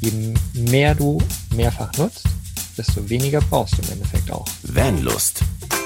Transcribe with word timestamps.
je 0.00 0.34
mehr 0.54 0.94
du 0.94 1.18
mehrfach 1.54 1.92
nutzt, 1.96 2.24
desto 2.76 3.08
weniger 3.08 3.40
brauchst 3.40 3.78
du 3.78 3.82
im 3.82 3.92
Endeffekt 3.94 4.30
auch. 4.30 4.46
Vanlust. 4.62 5.42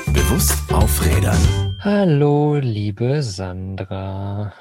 Bewusst 0.06 0.54
aufrädern. 0.72 1.38
Hallo, 1.80 2.56
liebe 2.56 3.22
Sandra. 3.22 4.52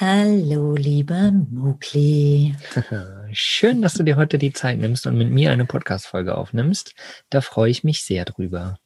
Hallo, 0.00 0.74
lieber 0.74 1.30
Mugli. 1.30 2.54
Schön, 3.32 3.82
dass 3.82 3.94
du 3.94 4.02
dir 4.02 4.16
heute 4.16 4.38
die 4.38 4.52
Zeit 4.52 4.78
nimmst 4.78 5.06
und 5.06 5.16
mit 5.16 5.30
mir 5.30 5.52
eine 5.52 5.64
Podcast-Folge 5.64 6.36
aufnimmst. 6.36 6.94
Da 7.30 7.40
freue 7.40 7.70
ich 7.70 7.84
mich 7.84 8.02
sehr 8.02 8.24
drüber. 8.24 8.78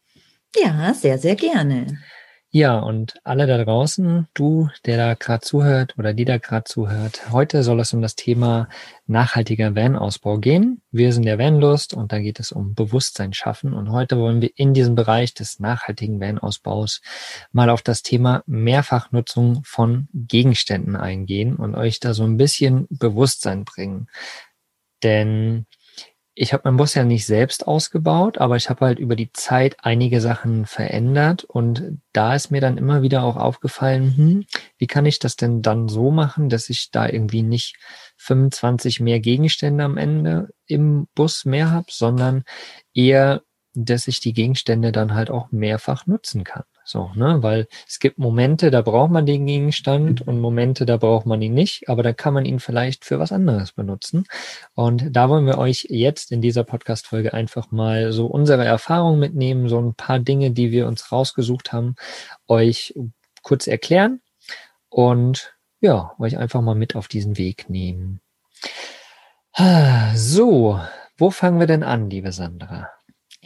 Ja, 0.62 0.94
sehr, 0.94 1.18
sehr 1.18 1.36
gerne. 1.36 1.98
Ja, 2.56 2.78
und 2.78 3.20
alle 3.22 3.46
da 3.46 3.62
draußen, 3.62 4.28
du, 4.32 4.70
der 4.86 4.96
da 4.96 5.12
gerade 5.12 5.42
zuhört 5.42 5.94
oder 5.98 6.14
die 6.14 6.24
da 6.24 6.38
gerade 6.38 6.64
zuhört, 6.64 7.30
heute 7.30 7.62
soll 7.62 7.80
es 7.80 7.92
um 7.92 8.00
das 8.00 8.16
Thema 8.16 8.70
nachhaltiger 9.06 9.76
Van-Ausbau 9.76 10.38
gehen. 10.38 10.80
Wir 10.90 11.12
sind 11.12 11.26
der 11.26 11.38
Vanlust 11.38 11.92
und 11.92 12.12
da 12.12 12.18
geht 12.18 12.40
es 12.40 12.52
um 12.52 12.74
Bewusstsein 12.74 13.34
schaffen. 13.34 13.74
Und 13.74 13.92
heute 13.92 14.16
wollen 14.16 14.40
wir 14.40 14.52
in 14.56 14.72
diesem 14.72 14.94
Bereich 14.94 15.34
des 15.34 15.60
nachhaltigen 15.60 16.18
Van-Ausbaus 16.18 17.02
mal 17.52 17.68
auf 17.68 17.82
das 17.82 18.02
Thema 18.02 18.42
Mehrfachnutzung 18.46 19.60
von 19.62 20.08
Gegenständen 20.14 20.96
eingehen 20.96 21.56
und 21.56 21.74
euch 21.74 22.00
da 22.00 22.14
so 22.14 22.24
ein 22.24 22.38
bisschen 22.38 22.86
Bewusstsein 22.88 23.66
bringen. 23.66 24.06
Denn 25.02 25.66
ich 26.38 26.52
habe 26.52 26.62
meinen 26.64 26.76
Bus 26.76 26.94
ja 26.94 27.02
nicht 27.02 27.24
selbst 27.24 27.66
ausgebaut, 27.66 28.36
aber 28.36 28.56
ich 28.56 28.68
habe 28.68 28.84
halt 28.84 28.98
über 28.98 29.16
die 29.16 29.32
Zeit 29.32 29.76
einige 29.80 30.20
Sachen 30.20 30.66
verändert 30.66 31.44
und 31.44 31.98
da 32.12 32.34
ist 32.34 32.50
mir 32.50 32.60
dann 32.60 32.76
immer 32.76 33.00
wieder 33.00 33.24
auch 33.24 33.36
aufgefallen, 33.36 34.14
hm, 34.16 34.44
wie 34.76 34.86
kann 34.86 35.06
ich 35.06 35.18
das 35.18 35.36
denn 35.36 35.62
dann 35.62 35.88
so 35.88 36.10
machen, 36.10 36.50
dass 36.50 36.68
ich 36.68 36.90
da 36.90 37.08
irgendwie 37.08 37.42
nicht 37.42 37.76
25 38.18 39.00
mehr 39.00 39.18
Gegenstände 39.18 39.82
am 39.82 39.96
Ende 39.96 40.50
im 40.66 41.08
Bus 41.14 41.46
mehr 41.46 41.70
habe, 41.70 41.86
sondern 41.90 42.44
eher, 42.92 43.42
dass 43.72 44.06
ich 44.06 44.20
die 44.20 44.34
Gegenstände 44.34 44.92
dann 44.92 45.14
halt 45.14 45.30
auch 45.30 45.50
mehrfach 45.52 46.06
nutzen 46.06 46.44
kann. 46.44 46.64
So, 46.88 47.10
ne, 47.16 47.42
weil 47.42 47.66
es 47.88 47.98
gibt 47.98 48.16
Momente, 48.16 48.70
da 48.70 48.80
braucht 48.80 49.10
man 49.10 49.26
den 49.26 49.44
Gegenstand 49.44 50.22
und 50.24 50.38
Momente, 50.40 50.86
da 50.86 50.98
braucht 50.98 51.26
man 51.26 51.42
ihn 51.42 51.52
nicht, 51.52 51.88
aber 51.88 52.04
da 52.04 52.12
kann 52.12 52.32
man 52.32 52.44
ihn 52.44 52.60
vielleicht 52.60 53.04
für 53.04 53.18
was 53.18 53.32
anderes 53.32 53.72
benutzen. 53.72 54.24
Und 54.74 55.08
da 55.10 55.28
wollen 55.28 55.46
wir 55.46 55.58
euch 55.58 55.88
jetzt 55.90 56.30
in 56.30 56.40
dieser 56.40 56.62
Podcast-Folge 56.62 57.34
einfach 57.34 57.72
mal 57.72 58.12
so 58.12 58.26
unsere 58.26 58.64
Erfahrungen 58.64 59.18
mitnehmen, 59.18 59.68
so 59.68 59.80
ein 59.80 59.94
paar 59.94 60.20
Dinge, 60.20 60.52
die 60.52 60.70
wir 60.70 60.86
uns 60.86 61.10
rausgesucht 61.10 61.72
haben, 61.72 61.96
euch 62.46 62.94
kurz 63.42 63.66
erklären 63.66 64.20
und 64.88 65.56
ja, 65.80 66.12
euch 66.20 66.38
einfach 66.38 66.60
mal 66.60 66.76
mit 66.76 66.94
auf 66.94 67.08
diesen 67.08 67.36
Weg 67.36 67.68
nehmen. 67.68 68.20
So, 70.14 70.80
wo 71.18 71.30
fangen 71.30 71.58
wir 71.58 71.66
denn 71.66 71.82
an, 71.82 72.10
liebe 72.10 72.30
Sandra? 72.30 72.90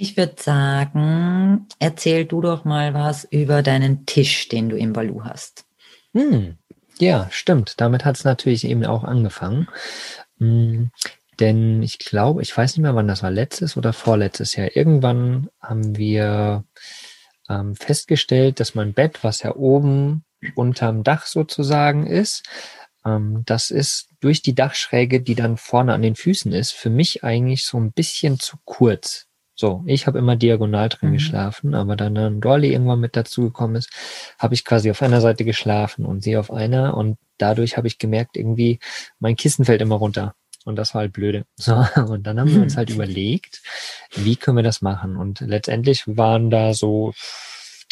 Ich 0.01 0.17
würde 0.17 0.37
sagen, 0.39 1.67
erzähl 1.79 2.25
du 2.25 2.41
doch 2.41 2.65
mal 2.65 2.95
was 2.95 3.25
über 3.25 3.63
deinen 3.63 4.07
Tisch, 4.07 4.49
den 4.49 4.71
du 4.71 4.77
im 4.79 4.95
Balu 4.95 5.25
hast. 5.25 5.67
Hm, 6.15 6.57
ja, 6.99 7.29
stimmt. 7.31 7.75
Damit 7.83 8.07
hat 8.07 8.17
es 8.17 8.25
natürlich 8.25 8.65
eben 8.65 8.87
auch 8.87 9.05
angefangen. 9.05 9.69
Hm, 10.39 10.91
denn 11.39 11.83
ich 11.83 11.99
glaube, 11.99 12.41
ich 12.41 12.57
weiß 12.57 12.77
nicht 12.77 12.83
mehr, 12.83 12.95
wann 12.95 13.09
das 13.09 13.23
war, 13.23 13.31
letztes 13.31 13.77
oder 13.77 13.93
vorletztes 13.93 14.57
Jahr. 14.57 14.75
Irgendwann 14.75 15.51
haben 15.61 15.95
wir 15.99 16.65
ähm, 17.51 17.77
festgestellt, 17.77 18.59
dass 18.59 18.75
mein 18.75 18.95
Bett, 18.95 19.23
was 19.23 19.43
ja 19.43 19.55
oben 19.55 20.25
unterm 20.55 21.05
Dach 21.05 21.27
sozusagen 21.27 22.07
ist, 22.07 22.43
ähm, 23.05 23.43
das 23.45 23.71
ist 23.71 24.09
durch 24.21 24.41
die 24.41 24.55
Dachschräge, 24.55 25.21
die 25.21 25.35
dann 25.35 25.59
vorne 25.59 25.93
an 25.93 26.01
den 26.01 26.17
Füßen 26.17 26.53
ist, 26.53 26.73
für 26.73 26.89
mich 26.89 27.23
eigentlich 27.23 27.67
so 27.67 27.79
ein 27.79 27.93
bisschen 27.93 28.39
zu 28.41 28.57
kurz. 28.65 29.27
So, 29.61 29.83
ich 29.85 30.07
habe 30.07 30.19
immer 30.19 30.37
diagonal 30.37 30.89
drin 30.89 31.11
mhm. 31.11 31.13
geschlafen, 31.13 31.75
aber 31.75 31.95
dann 31.95 32.15
dann 32.15 32.41
Dolly 32.41 32.73
irgendwann 32.73 32.99
mit 32.99 33.15
dazugekommen 33.15 33.77
ist, 33.77 33.91
habe 34.39 34.55
ich 34.55 34.65
quasi 34.65 34.91
auf 34.91 35.03
einer 35.03 35.21
Seite 35.21 35.45
geschlafen 35.45 36.07
und 36.07 36.23
sie 36.23 36.39
auf 36.39 36.51
einer 36.51 36.97
und 36.97 37.19
dadurch 37.37 37.77
habe 37.77 37.87
ich 37.87 37.99
gemerkt, 37.99 38.39
irgendwie 38.39 38.79
mein 39.19 39.37
Kissen 39.37 39.67
fällt 39.67 39.83
immer 39.83 39.97
runter. 39.97 40.35
Und 40.65 40.77
das 40.77 40.95
war 40.95 41.03
halt 41.03 41.13
blöde. 41.13 41.45
So, 41.59 41.75
und 41.75 42.23
dann 42.23 42.41
haben 42.41 42.55
wir 42.55 42.63
uns 42.63 42.77
halt 42.79 42.89
überlegt, 42.89 43.61
wie 44.15 44.37
können 44.37 44.57
wir 44.57 44.63
das 44.63 44.81
machen? 44.81 45.19
Und 45.19 45.41
letztendlich 45.41 46.05
waren 46.07 46.49
da 46.49 46.73
so 46.73 47.13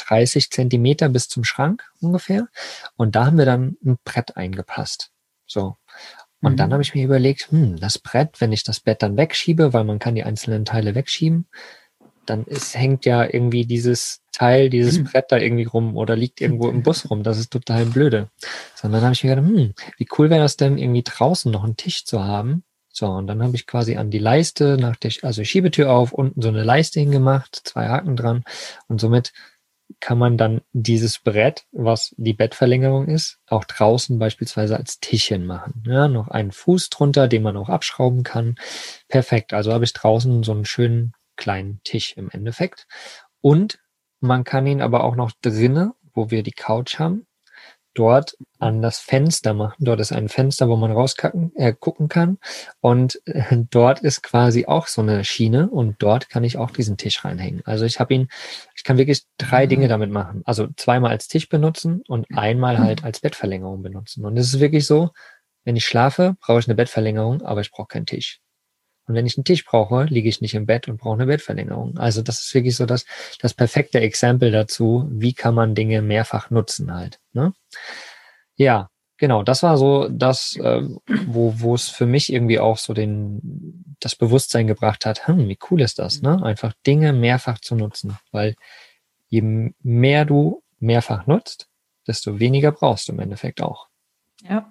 30 0.09 0.51
Zentimeter 0.51 1.11
bis 1.11 1.29
zum 1.29 1.45
Schrank 1.45 1.85
ungefähr. 2.01 2.49
Und 2.97 3.15
da 3.15 3.27
haben 3.27 3.37
wir 3.37 3.45
dann 3.45 3.77
ein 3.85 3.99
Brett 4.05 4.39
eingepasst. 4.39 5.11
So. 5.47 5.77
Und 6.41 6.53
mhm. 6.53 6.57
dann 6.57 6.73
habe 6.73 6.83
ich 6.83 6.95
mir 6.95 7.05
überlegt, 7.05 7.51
hm, 7.51 7.77
das 7.79 7.99
Brett, 7.99 8.41
wenn 8.41 8.53
ich 8.53 8.63
das 8.65 8.81
Bett 8.81 9.03
dann 9.03 9.17
wegschiebe, 9.17 9.73
weil 9.73 9.85
man 9.85 9.99
kann 9.99 10.15
die 10.15 10.25
einzelnen 10.25 10.65
Teile 10.65 10.95
wegschieben, 10.95 11.47
dann 12.27 12.45
ist, 12.45 12.77
hängt 12.77 13.07
ja 13.07 13.25
irgendwie 13.25 13.65
dieses 13.65 14.21
Teil, 14.33 14.71
dieses 14.71 14.99
mhm. 14.99 15.05
Brett 15.05 15.33
da 15.33 15.39
irgendwie 15.39 15.65
rum 15.65 15.97
oder 15.97 16.15
liegt 16.15 16.41
irgendwo 16.41 16.69
im 16.69 16.83
Bus 16.83 17.11
rum. 17.11 17.23
Das 17.23 17.39
ist 17.39 17.51
total 17.51 17.87
blöde. 17.87 18.29
Sondern 18.75 19.03
habe 19.03 19.15
ich 19.15 19.25
mir 19.25 19.35
gedacht, 19.35 19.49
hm, 19.49 19.75
wie 19.97 20.09
cool 20.19 20.31
wäre 20.31 20.43
das 20.43 20.57
denn, 20.57 20.79
irgendwie 20.79 21.03
draußen 21.03 21.51
noch 21.51 21.65
einen 21.65 21.77
Tisch 21.77 22.05
zu 22.05 22.23
haben. 22.23 22.63
So, 22.91 23.07
und 23.07 23.27
dann 23.27 23.43
habe 23.43 23.55
ich 23.55 23.67
quasi 23.67 23.97
an 23.97 24.11
die 24.11 24.19
Leiste 24.19 24.77
nach 24.77 24.97
der, 24.97 25.13
also 25.23 25.45
Schiebetür 25.45 25.91
auf, 25.91 26.13
unten 26.13 26.43
so 26.43 26.49
eine 26.49 26.65
Leiste 26.65 27.01
hingemacht, 27.01 27.61
zwei 27.65 27.89
Haken 27.89 28.17
dran 28.17 28.45
und 28.89 29.01
somit 29.01 29.33
kann 30.01 30.19
man 30.19 30.37
dann 30.37 30.61
dieses 30.73 31.19
Brett, 31.19 31.65
was 31.73 32.15
die 32.17 32.35
Bettverlängerung 32.35 33.09
ist, 33.09 33.39
auch 33.47 33.65
draußen 33.65 34.19
beispielsweise 34.19 34.77
als 34.77 35.01
Tischchen 35.01 35.47
machen. 35.47 35.83
Ja, 35.87 36.09
noch 36.09 36.29
einen 36.29 36.53
Fuß 36.53 36.91
drunter, 36.91 37.29
den 37.29 37.43
man 37.43 37.57
auch 37.57 37.69
abschrauben 37.69 38.23
kann. 38.23 38.57
Perfekt. 39.09 39.53
Also 39.53 39.73
habe 39.73 39.85
ich 39.85 39.93
draußen 39.93 40.43
so 40.43 40.53
einen 40.53 40.65
schönen 40.65 41.13
kleinen 41.37 41.81
Tisch 41.85 42.15
im 42.17 42.31
Endeffekt. 42.31 42.87
Und 43.41 43.79
man 44.21 44.45
kann 44.45 44.67
ihn 44.67 44.83
aber 44.83 45.05
auch 45.05 45.17
noch 45.17 45.33
drinnen, 45.41 45.93
wo 46.13 46.31
wir 46.31 46.43
die 46.43 46.53
Couch 46.53 46.99
haben, 46.99 47.28
dort 47.99 48.37
an 48.59 48.81
das 48.81 48.99
Fenster 48.99 49.55
machen. 49.55 49.85
Dort 49.85 50.01
ist 50.01 50.13
ein 50.13 50.29
Fenster, 50.29 50.69
wo 50.69 50.77
man 50.77 50.93
rauskacken, 50.93 51.53
äh, 51.57 51.73
gucken 51.73 52.09
kann. 52.09 52.39
Und 52.81 53.21
äh, 53.27 53.57
dort 53.71 54.01
ist 54.01 54.23
quasi 54.23 54.67
auch 54.67 54.87
so 54.87 55.03
eine 55.03 55.25
Schiene 55.25 55.69
und 55.69 55.97
dort 55.99 56.29
kann 56.29 56.45
ich 56.45 56.57
auch 56.57 56.71
diesen 56.71 56.97
Tisch 56.97 57.25
reinhängen. 57.25 57.63
Also 57.65 57.85
ich 57.85 57.99
habe 57.99 58.15
ihn, 58.15 58.29
ich 58.77 58.85
kann 58.85 58.99
wirklich 58.99 59.25
drei 59.37 59.65
mhm. 59.65 59.71
Dinge 59.71 59.89
damit 59.89 60.11
machen. 60.11 60.43
Also 60.45 60.69
zweimal 60.77 61.11
als 61.11 61.29
Tisch 61.29 61.49
benutzen 61.49 62.03
und 62.07 62.27
einmal 62.37 62.79
halt 62.79 63.05
als 63.05 63.21
Bettverlängerung 63.21 63.83
benutzen. 63.83 64.25
Und 64.25 64.37
es 64.37 64.55
ist 64.55 64.61
wirklich 64.61 64.87
so, 64.87 65.11
wenn 65.65 65.77
ich 65.77 65.85
schlafe, 65.85 66.37
brauche 66.41 66.61
ich 66.61 66.69
eine 66.69 66.77
Bettverlängerung, 66.77 67.43
aber 67.43 67.61
ich 67.61 67.71
brauche 67.71 67.89
keinen 67.89 68.07
Tisch. 68.07 68.41
Und 69.09 69.15
wenn 69.15 69.27
ich 69.27 69.39
einen 69.39 69.45
Tisch 69.45 69.65
brauche, 69.65 70.05
liege 70.05 70.29
ich 70.29 70.41
nicht 70.43 70.55
im 70.55 70.67
Bett 70.67 70.87
und 70.87 70.99
brauche 70.99 71.15
eine 71.15 71.27
Bettverlängerung. 71.27 71.97
Also 71.97 72.21
das 72.21 72.41
ist 72.41 72.55
wirklich 72.55 72.77
so 72.77 72.85
das, 72.85 73.07
das 73.41 73.55
perfekte 73.55 74.01
Exempel 74.01 74.51
dazu, 74.51 75.09
wie 75.11 75.33
kann 75.33 75.55
man 75.55 75.75
Dinge 75.75 76.03
mehrfach 76.03 76.51
nutzen 76.51 76.95
halt. 76.95 77.19
Ne? 77.33 77.55
Ja, 78.57 78.91
genau. 79.17 79.43
Das 79.43 79.63
war 79.63 79.79
so 79.79 80.09
das, 80.09 80.57
äh, 80.57 80.83
wo, 81.27 81.55
wo 81.57 81.75
es 81.75 81.89
für 81.89 82.07
mich 82.07 82.31
irgendwie 82.31 82.59
auch 82.59 82.77
so 82.77 82.93
den, 82.93 83.97
das 84.01 84.15
Bewusstsein 84.15 84.67
gebracht 84.67 85.07
hat, 85.07 85.27
hm, 85.27 85.49
wie 85.49 85.59
cool 85.71 85.81
ist 85.81 85.99
das, 85.99 86.21
ne? 86.23 86.43
Einfach 86.43 86.75
Dinge 86.87 87.13
mehrfach 87.13 87.59
zu 87.61 87.75
nutzen. 87.75 88.19
Weil 88.31 88.55
je 89.29 89.73
mehr 89.83 90.27
du 90.27 90.63
mehrfach 90.81 91.27
nutzt, 91.27 91.69
desto 92.07 92.39
weniger 92.39 92.73
brauchst 92.73 93.09
du 93.09 93.13
im 93.13 93.21
Endeffekt 93.21 93.63
auch. 93.63 93.89
Ja. 94.43 94.71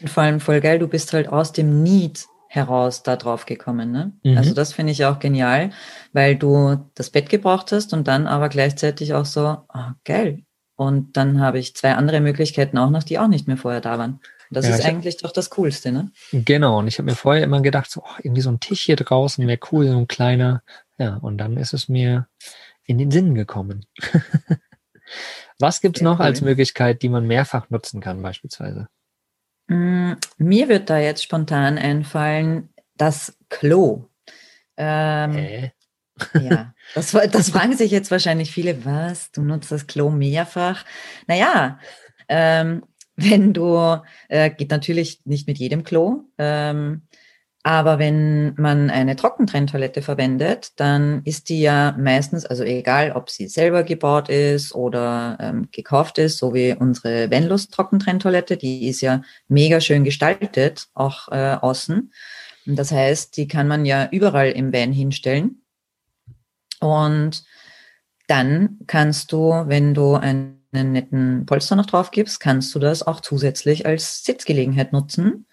Und 0.00 0.10
vor 0.10 0.24
allem 0.24 0.40
voll 0.40 0.60
geil, 0.60 0.78
du 0.78 0.88
bist 0.88 1.12
halt 1.12 1.28
aus 1.28 1.52
dem 1.52 1.82
Need 1.82 2.26
heraus 2.54 3.02
da 3.02 3.16
drauf 3.16 3.46
gekommen. 3.46 3.90
Ne? 3.90 4.12
Mhm. 4.24 4.36
Also 4.36 4.52
das 4.52 4.74
finde 4.74 4.92
ich 4.92 5.06
auch 5.06 5.18
genial, 5.18 5.70
weil 6.12 6.36
du 6.36 6.84
das 6.94 7.08
Bett 7.08 7.30
gebraucht 7.30 7.72
hast 7.72 7.94
und 7.94 8.06
dann 8.08 8.26
aber 8.26 8.50
gleichzeitig 8.50 9.14
auch 9.14 9.24
so, 9.24 9.56
oh, 9.72 9.90
geil. 10.04 10.44
Und 10.76 11.16
dann 11.16 11.40
habe 11.40 11.58
ich 11.58 11.74
zwei 11.74 11.94
andere 11.94 12.20
Möglichkeiten 12.20 12.76
auch 12.76 12.90
noch, 12.90 13.04
die 13.04 13.18
auch 13.18 13.28
nicht 13.28 13.48
mehr 13.48 13.56
vorher 13.56 13.80
da 13.80 13.98
waren. 13.98 14.20
Das 14.50 14.68
ja, 14.68 14.74
ist 14.74 14.84
eigentlich 14.84 15.14
hab, 15.14 15.22
doch 15.22 15.32
das 15.32 15.48
Coolste, 15.48 15.92
ne? 15.92 16.12
Genau, 16.30 16.80
und 16.80 16.88
ich 16.88 16.98
habe 16.98 17.06
mir 17.06 17.16
vorher 17.16 17.42
immer 17.42 17.62
gedacht, 17.62 17.90
so, 17.90 18.02
oh, 18.04 18.18
irgendwie 18.22 18.42
so 18.42 18.50
ein 18.50 18.60
Tisch 18.60 18.82
hier 18.82 18.96
draußen 18.96 19.46
wäre 19.46 19.58
cool, 19.70 19.88
so 19.88 19.96
ein 19.96 20.08
kleiner. 20.08 20.62
Ja, 20.98 21.16
und 21.16 21.38
dann 21.38 21.56
ist 21.56 21.72
es 21.72 21.88
mir 21.88 22.26
in 22.84 22.98
den 22.98 23.10
Sinn 23.10 23.34
gekommen. 23.34 23.86
Was 25.58 25.80
gibt 25.80 25.96
es 25.96 26.02
noch 26.02 26.18
cool. 26.18 26.26
als 26.26 26.42
Möglichkeit, 26.42 27.00
die 27.00 27.08
man 27.08 27.26
mehrfach 27.26 27.70
nutzen 27.70 28.02
kann, 28.02 28.20
beispielsweise? 28.20 28.88
Mm, 29.72 30.16
mir 30.36 30.68
wird 30.68 30.90
da 30.90 30.98
jetzt 30.98 31.22
spontan 31.22 31.78
einfallen, 31.78 32.68
das 32.96 33.38
Klo. 33.48 34.04
Ähm, 34.76 35.34
äh? 35.34 35.70
ja, 36.38 36.74
das, 36.94 37.12
das 37.12 37.50
fragen 37.50 37.74
sich 37.74 37.90
jetzt 37.90 38.10
wahrscheinlich 38.10 38.52
viele, 38.52 38.84
was, 38.84 39.32
du 39.32 39.40
nutzt 39.42 39.72
das 39.72 39.86
Klo 39.86 40.10
mehrfach? 40.10 40.84
Naja, 41.26 41.78
ähm, 42.28 42.82
wenn 43.16 43.54
du, 43.54 44.02
äh, 44.28 44.50
geht 44.50 44.70
natürlich 44.70 45.20
nicht 45.24 45.46
mit 45.46 45.58
jedem 45.58 45.84
Klo, 45.84 46.24
ähm, 46.36 47.02
Aber 47.64 48.00
wenn 48.00 48.54
man 48.56 48.90
eine 48.90 49.14
Trockentrenntoilette 49.14 50.02
verwendet, 50.02 50.72
dann 50.76 51.22
ist 51.24 51.48
die 51.48 51.60
ja 51.60 51.94
meistens, 51.96 52.44
also 52.44 52.64
egal, 52.64 53.12
ob 53.12 53.30
sie 53.30 53.46
selber 53.46 53.84
gebaut 53.84 54.28
ist 54.28 54.74
oder 54.74 55.38
ähm, 55.40 55.68
gekauft 55.70 56.18
ist, 56.18 56.38
so 56.38 56.54
wie 56.54 56.74
unsere 56.74 57.30
Venlust 57.30 57.72
Trockentrenntoilette, 57.72 58.56
die 58.56 58.88
ist 58.88 59.00
ja 59.00 59.22
mega 59.46 59.80
schön 59.80 60.02
gestaltet, 60.02 60.88
auch 60.94 61.28
äh, 61.28 61.54
außen. 61.60 62.12
Das 62.66 62.90
heißt, 62.90 63.36
die 63.36 63.46
kann 63.46 63.68
man 63.68 63.84
ja 63.84 64.08
überall 64.10 64.50
im 64.50 64.72
Van 64.72 64.92
hinstellen. 64.92 65.62
Und 66.80 67.44
dann 68.26 68.78
kannst 68.88 69.30
du, 69.30 69.50
wenn 69.66 69.94
du 69.94 70.14
einen 70.14 70.62
netten 70.72 71.46
Polster 71.46 71.76
noch 71.76 71.86
drauf 71.86 72.10
gibst, 72.10 72.40
kannst 72.40 72.74
du 72.74 72.80
das 72.80 73.06
auch 73.06 73.20
zusätzlich 73.20 73.86
als 73.86 74.24
Sitzgelegenheit 74.24 74.92
nutzen. 74.92 75.46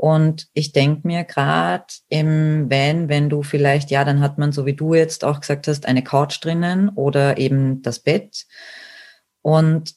Und 0.00 0.46
ich 0.52 0.70
denke 0.70 1.08
mir 1.08 1.24
gerade 1.24 1.86
im 2.08 2.70
Van, 2.70 3.08
wenn 3.08 3.28
du 3.28 3.42
vielleicht, 3.42 3.90
ja, 3.90 4.04
dann 4.04 4.20
hat 4.20 4.38
man, 4.38 4.52
so 4.52 4.64
wie 4.64 4.74
du 4.74 4.94
jetzt 4.94 5.24
auch 5.24 5.40
gesagt 5.40 5.66
hast, 5.66 5.86
eine 5.86 6.04
Couch 6.04 6.38
drinnen 6.40 6.88
oder 6.90 7.36
eben 7.36 7.82
das 7.82 7.98
Bett. 7.98 8.46
Und 9.42 9.96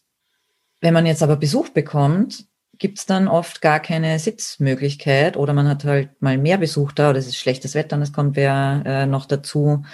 wenn 0.79 0.95
man 0.95 1.05
jetzt 1.05 1.21
aber 1.21 1.35
Besuch 1.35 1.69
bekommt, 1.69 2.45
gibt's 2.79 3.05
dann 3.05 3.27
oft 3.27 3.61
gar 3.61 3.79
keine 3.79 4.17
Sitzmöglichkeit 4.17 5.37
oder 5.37 5.53
man 5.53 5.67
hat 5.67 5.85
halt 5.85 6.19
mal 6.19 6.39
mehr 6.39 6.57
Besuch 6.57 6.93
da 6.93 7.11
oder 7.11 7.19
es 7.19 7.27
ist 7.27 7.37
schlechtes 7.37 7.75
Wetter 7.75 7.95
und 7.95 8.01
es 8.01 8.11
kommt 8.11 8.35
wer 8.35 8.81
äh, 8.87 9.05
noch 9.05 9.27
dazu. 9.27 9.85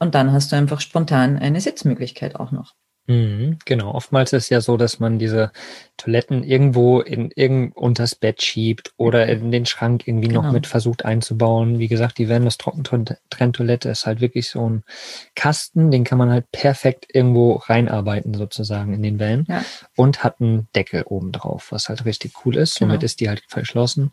Und 0.00 0.16
dann 0.16 0.32
hast 0.32 0.50
du 0.50 0.56
einfach 0.56 0.80
spontan 0.80 1.38
eine 1.38 1.60
Sitzmöglichkeit 1.60 2.34
auch 2.34 2.50
noch. 2.50 2.74
Mhm, 3.06 3.58
genau. 3.64 3.92
Oftmals 3.92 4.32
ist 4.32 4.44
es 4.44 4.48
ja 4.50 4.60
so, 4.60 4.76
dass 4.76 5.00
man 5.00 5.18
diese 5.18 5.50
Toiletten 5.96 6.44
irgendwo 6.44 7.00
in 7.00 7.30
irgend 7.34 7.76
unters 7.76 8.14
Bett 8.14 8.42
schiebt 8.42 8.92
oder 8.96 9.24
mhm. 9.24 9.30
in 9.32 9.50
den 9.50 9.66
Schrank 9.66 10.06
irgendwie 10.06 10.28
genau. 10.28 10.42
noch 10.42 10.52
mit 10.52 10.66
versucht 10.66 11.04
einzubauen. 11.04 11.78
Wie 11.78 11.88
gesagt, 11.88 12.18
die 12.18 12.28
Vanless 12.28 12.58
Trockentrenntoilette 12.58 13.88
ist 13.88 14.06
halt 14.06 14.20
wirklich 14.20 14.48
so 14.48 14.68
ein 14.68 14.84
Kasten, 15.34 15.90
den 15.90 16.04
kann 16.04 16.18
man 16.18 16.30
halt 16.30 16.50
perfekt 16.52 17.06
irgendwo 17.12 17.54
reinarbeiten 17.54 18.34
sozusagen 18.34 18.94
in 18.94 19.02
den 19.02 19.18
Van 19.18 19.44
ja. 19.48 19.64
und 19.96 20.22
hat 20.22 20.40
einen 20.40 20.68
Deckel 20.76 21.02
oben 21.02 21.32
drauf, 21.32 21.72
was 21.72 21.88
halt 21.88 22.04
richtig 22.04 22.32
cool 22.44 22.56
ist. 22.56 22.78
Genau. 22.78 22.90
Somit 22.90 23.02
ist 23.02 23.20
die 23.20 23.28
halt 23.28 23.42
verschlossen. 23.48 24.12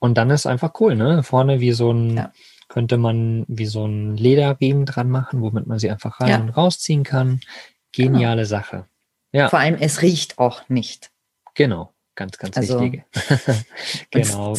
Und 0.00 0.18
dann 0.18 0.30
ist 0.30 0.46
einfach 0.46 0.74
cool, 0.80 0.96
ne? 0.96 1.22
Vorne 1.22 1.60
wie 1.60 1.72
so 1.72 1.92
ein 1.92 2.16
ja 2.16 2.32
könnte 2.68 2.98
man 2.98 3.44
wie 3.48 3.66
so 3.66 3.86
ein 3.86 4.16
Lederriemen 4.16 4.84
dran 4.84 5.08
machen, 5.08 5.40
womit 5.40 5.66
man 5.66 5.78
sie 5.78 5.90
einfach 5.90 6.20
rein 6.20 6.28
ja. 6.28 6.38
und 6.38 6.50
rausziehen 6.50 7.02
kann. 7.02 7.40
Geniale 7.92 8.42
genau. 8.42 8.48
Sache. 8.48 8.86
Ja. 9.32 9.48
Vor 9.48 9.58
allem, 9.58 9.76
es 9.76 10.02
riecht 10.02 10.38
auch 10.38 10.68
nicht. 10.68 11.10
Genau, 11.54 11.92
ganz, 12.14 12.38
ganz 12.38 12.56
also, 12.56 12.80
wichtig. 12.80 13.04
genau. 14.10 14.54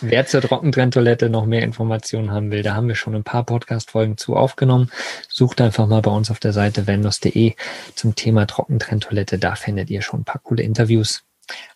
Wer 0.00 0.26
zur 0.26 0.40
Trockentrenntoilette 0.40 1.30
noch 1.30 1.46
mehr 1.46 1.62
Informationen 1.62 2.30
haben 2.30 2.50
will, 2.50 2.62
da 2.62 2.74
haben 2.74 2.88
wir 2.88 2.94
schon 2.94 3.14
ein 3.14 3.24
paar 3.24 3.44
Podcast-Folgen 3.44 4.16
zu 4.16 4.36
aufgenommen. 4.36 4.90
Sucht 5.28 5.60
einfach 5.60 5.86
mal 5.86 6.02
bei 6.02 6.10
uns 6.10 6.30
auf 6.30 6.40
der 6.40 6.52
Seite 6.52 6.86
vendos.de 6.86 7.54
zum 7.94 8.14
Thema 8.14 8.46
Trockentrenntoilette. 8.46 9.38
Da 9.38 9.54
findet 9.54 9.90
ihr 9.90 10.02
schon 10.02 10.20
ein 10.20 10.24
paar 10.24 10.40
coole 10.42 10.62
Interviews. 10.62 11.24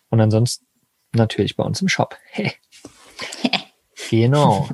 Und 0.09 0.19
ansonsten 0.19 0.65
natürlich 1.13 1.55
bei 1.55 1.63
uns 1.63 1.81
im 1.81 1.87
Shop. 1.87 2.17
Hey. 2.29 2.53
genau. 4.09 4.69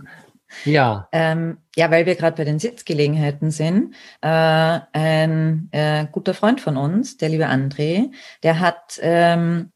Ja. 0.64 1.08
Ähm, 1.12 1.58
ja, 1.76 1.92
weil 1.92 2.06
wir 2.06 2.16
gerade 2.16 2.38
bei 2.38 2.46
den 2.46 2.60
Sitzgelegenheiten 2.60 3.52
sind. 3.52 3.94
Äh, 4.22 4.80
ein 4.94 5.70
äh, 5.72 6.08
guter 6.12 6.34
Freund 6.34 6.62
von 6.62 6.78
uns, 6.78 7.18
der 7.18 7.30
liebe 7.30 7.48
André, 7.48 8.12
der 8.44 8.60
hat 8.60 9.00
ähm, 9.02 9.72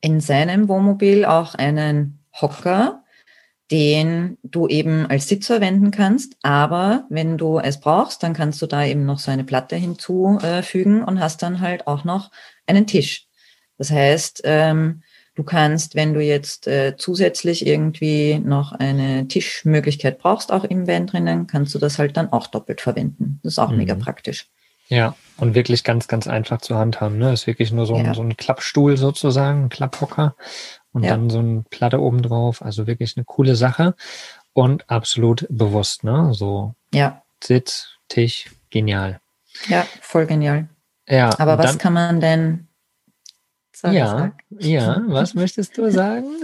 in 0.00 0.20
seinem 0.20 0.68
Wohnmobil 0.68 1.24
auch 1.24 1.54
einen 1.54 2.24
Hocker, 2.40 3.04
den 3.70 4.36
du 4.42 4.68
eben 4.68 5.06
als 5.06 5.28
Sitz 5.28 5.46
verwenden 5.46 5.90
kannst. 5.90 6.36
Aber 6.42 7.06
wenn 7.08 7.38
du 7.38 7.58
es 7.58 7.80
brauchst, 7.80 8.22
dann 8.22 8.34
kannst 8.34 8.60
du 8.60 8.66
da 8.66 8.84
eben 8.84 9.06
noch 9.06 9.18
so 9.18 9.30
eine 9.30 9.44
Platte 9.44 9.76
hinzufügen 9.76 11.02
und 11.02 11.20
hast 11.20 11.42
dann 11.42 11.60
halt 11.60 11.86
auch 11.86 12.04
noch 12.04 12.30
einen 12.66 12.86
Tisch. 12.86 13.28
Das 13.78 13.90
heißt, 13.90 14.42
ähm, 14.44 15.02
Du 15.34 15.44
kannst, 15.44 15.94
wenn 15.94 16.12
du 16.12 16.20
jetzt 16.20 16.66
äh, 16.66 16.94
zusätzlich 16.96 17.66
irgendwie 17.66 18.38
noch 18.38 18.72
eine 18.72 19.26
Tischmöglichkeit 19.28 20.18
brauchst, 20.18 20.52
auch 20.52 20.64
im 20.64 20.86
Van 20.86 21.06
drinnen, 21.06 21.46
kannst 21.46 21.74
du 21.74 21.78
das 21.78 21.98
halt 21.98 22.16
dann 22.18 22.32
auch 22.32 22.46
doppelt 22.46 22.82
verwenden. 22.82 23.40
Das 23.42 23.54
ist 23.54 23.58
auch 23.58 23.70
mhm. 23.70 23.78
mega 23.78 23.94
praktisch. 23.94 24.48
Ja, 24.88 25.16
und 25.38 25.54
wirklich 25.54 25.84
ganz, 25.84 26.06
ganz 26.06 26.26
einfach 26.26 26.60
zu 26.60 26.76
handhaben. 26.76 27.16
Ne? 27.16 27.32
Ist 27.32 27.46
wirklich 27.46 27.72
nur 27.72 27.86
so 27.86 27.94
ein, 27.94 28.04
ja. 28.04 28.14
so 28.14 28.22
ein 28.22 28.36
Klappstuhl 28.36 28.98
sozusagen, 28.98 29.64
ein 29.64 29.68
Klapphocker 29.70 30.34
und 30.92 31.04
ja. 31.04 31.10
dann 31.12 31.30
so 31.30 31.40
ein 31.40 31.64
Platte 31.70 31.98
oben 31.98 32.20
drauf. 32.20 32.60
Also 32.60 32.86
wirklich 32.86 33.16
eine 33.16 33.24
coole 33.24 33.56
Sache 33.56 33.94
und 34.52 34.90
absolut 34.90 35.46
bewusst. 35.48 36.04
Ne? 36.04 36.34
So 36.34 36.74
ja. 36.92 37.22
Sitz, 37.42 37.88
Tisch, 38.08 38.50
genial. 38.68 39.18
Ja, 39.68 39.86
voll 40.02 40.26
genial. 40.26 40.68
Ja. 41.08 41.30
Aber 41.38 41.56
was 41.56 41.78
kann 41.78 41.94
man 41.94 42.20
denn 42.20 42.68
Sorry, 43.82 43.96
ja, 43.96 44.32
ja, 44.60 45.02
was 45.08 45.34
möchtest 45.34 45.76
du 45.76 45.90
sagen? 45.90 46.36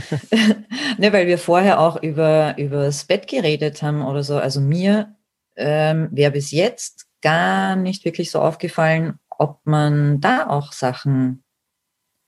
ne, 0.98 1.10
weil 1.10 1.26
wir 1.26 1.38
vorher 1.38 1.80
auch 1.80 2.02
über, 2.02 2.58
über 2.58 2.84
das 2.84 3.06
Bett 3.06 3.28
geredet 3.28 3.80
haben 3.80 4.04
oder 4.04 4.22
so. 4.22 4.36
Also 4.36 4.60
mir 4.60 5.16
ähm, 5.56 6.08
wäre 6.12 6.32
bis 6.32 6.50
jetzt 6.50 7.06
gar 7.22 7.76
nicht 7.76 8.04
wirklich 8.04 8.30
so 8.30 8.42
aufgefallen, 8.42 9.18
ob 9.30 9.60
man 9.64 10.20
da 10.20 10.48
auch 10.48 10.72
Sachen 10.72 11.44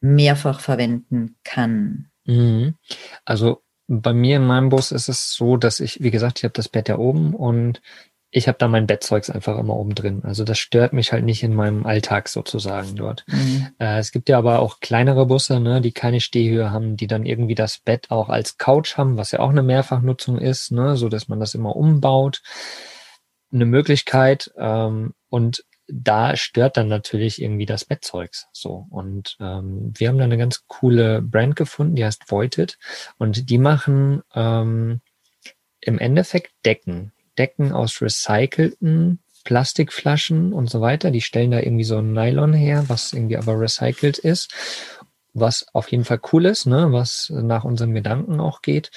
mehrfach 0.01 0.61
verwenden 0.61 1.37
kann. 1.45 2.11
Mhm. 2.25 2.75
Also 3.27 3.63
bei 3.87 4.15
mir 4.15 4.37
in 4.37 4.47
meinem 4.47 4.71
Bus 4.71 4.93
ist 4.93 5.11
es 5.11 5.35
so, 5.35 5.59
dass 5.59 5.79
ich, 5.81 6.03
wie 6.03 6.11
gesagt, 6.11 6.39
ich 6.39 6.45
habe 6.45 6.55
das 6.55 6.71
Bett 6.71 6.89
ja 6.89 6.97
oben 6.97 7.35
und 7.35 7.83
ich 8.31 8.47
habe 8.47 8.59
da 8.59 8.69
mein 8.69 8.87
Bettzeugs 8.87 9.31
einfach 9.31 9.59
immer 9.59 9.75
oben 9.75 9.95
drin. 9.95 10.23
Also 10.25 10.45
das 10.45 10.59
stört 10.59 10.93
mich 10.93 11.13
halt 11.13 11.25
nicht 11.25 11.43
in 11.43 11.55
meinem 11.55 11.87
Alltag 11.87 12.29
sozusagen 12.29 12.95
dort. 12.95 13.25
Mhm. 13.27 13.69
Äh, 13.79 13.99
es 13.99 14.13
gibt 14.13 14.29
ja 14.29 14.37
aber 14.37 14.59
auch 14.59 14.81
kleinere 14.81 15.27
Busse, 15.27 15.61
ne, 15.61 15.81
die 15.81 15.93
keine 15.93 16.21
Stehhöhe 16.21 16.71
haben, 16.71 16.97
die 16.97 17.07
dann 17.07 17.25
irgendwie 17.25 17.55
das 17.55 17.79
Bett 17.79 18.11
auch 18.11 18.29
als 18.29 18.59
Couch 18.59 18.99
haben, 18.99 19.17
was 19.17 19.33
ja 19.33 19.41
auch 19.41 19.49
eine 19.49 19.63
Mehrfachnutzung 19.63 20.39
ist, 20.39 20.73
ne, 20.73 20.97
so 20.97 21.09
dass 21.09 21.29
man 21.29 21.41
das 21.41 21.55
immer 21.55 21.75
umbaut. 21.75 22.43
Eine 23.51 23.65
Möglichkeit 23.65 24.51
ähm, 24.59 25.15
und 25.31 25.65
da 25.91 26.37
stört 26.37 26.77
dann 26.77 26.89
natürlich 26.89 27.41
irgendwie 27.41 27.65
das 27.65 27.87
Bettzeugs 27.87 28.47
so. 28.53 28.87
Und 28.91 29.39
ähm, 29.41 29.95
wir 29.97 30.09
haben 30.09 30.19
da 30.19 30.25
eine 30.25 30.37
ganz 30.37 30.67
coole 30.67 31.23
Brand 31.23 31.57
gefunden, 31.57 31.97
die 31.97 32.05
heißt 32.05 32.31
Voited 32.31 32.79
und 33.17 33.49
die 33.49 33.57
machen 33.57 34.23
ähm, 34.35 35.01
im 35.81 35.99
Endeffekt 35.99 36.53
Decken 36.67 37.13
Decken 37.39 37.73
aus 37.73 38.01
recycelten 38.03 39.21
Plastikflaschen 39.45 40.53
und 40.53 40.69
so 40.69 40.81
weiter. 40.81 41.11
Die 41.11 41.21
stellen 41.21 41.53
da 41.53 41.61
irgendwie 41.61 41.85
so 41.85 41.99
ein 41.99 42.13
Nylon 42.13 42.53
her, 42.53 42.85
was 42.89 43.13
irgendwie 43.13 43.37
aber 43.37 43.59
recycelt 43.59 44.19
ist, 44.19 44.53
was 45.33 45.67
auf 45.73 45.91
jeden 45.91 46.05
Fall 46.05 46.21
cool 46.33 46.47
ist, 46.47 46.67
ne? 46.67 46.89
was 46.91 47.31
nach 47.31 47.65
unseren 47.65 47.95
Gedanken 47.95 48.41
auch 48.41 48.61
geht. 48.61 48.91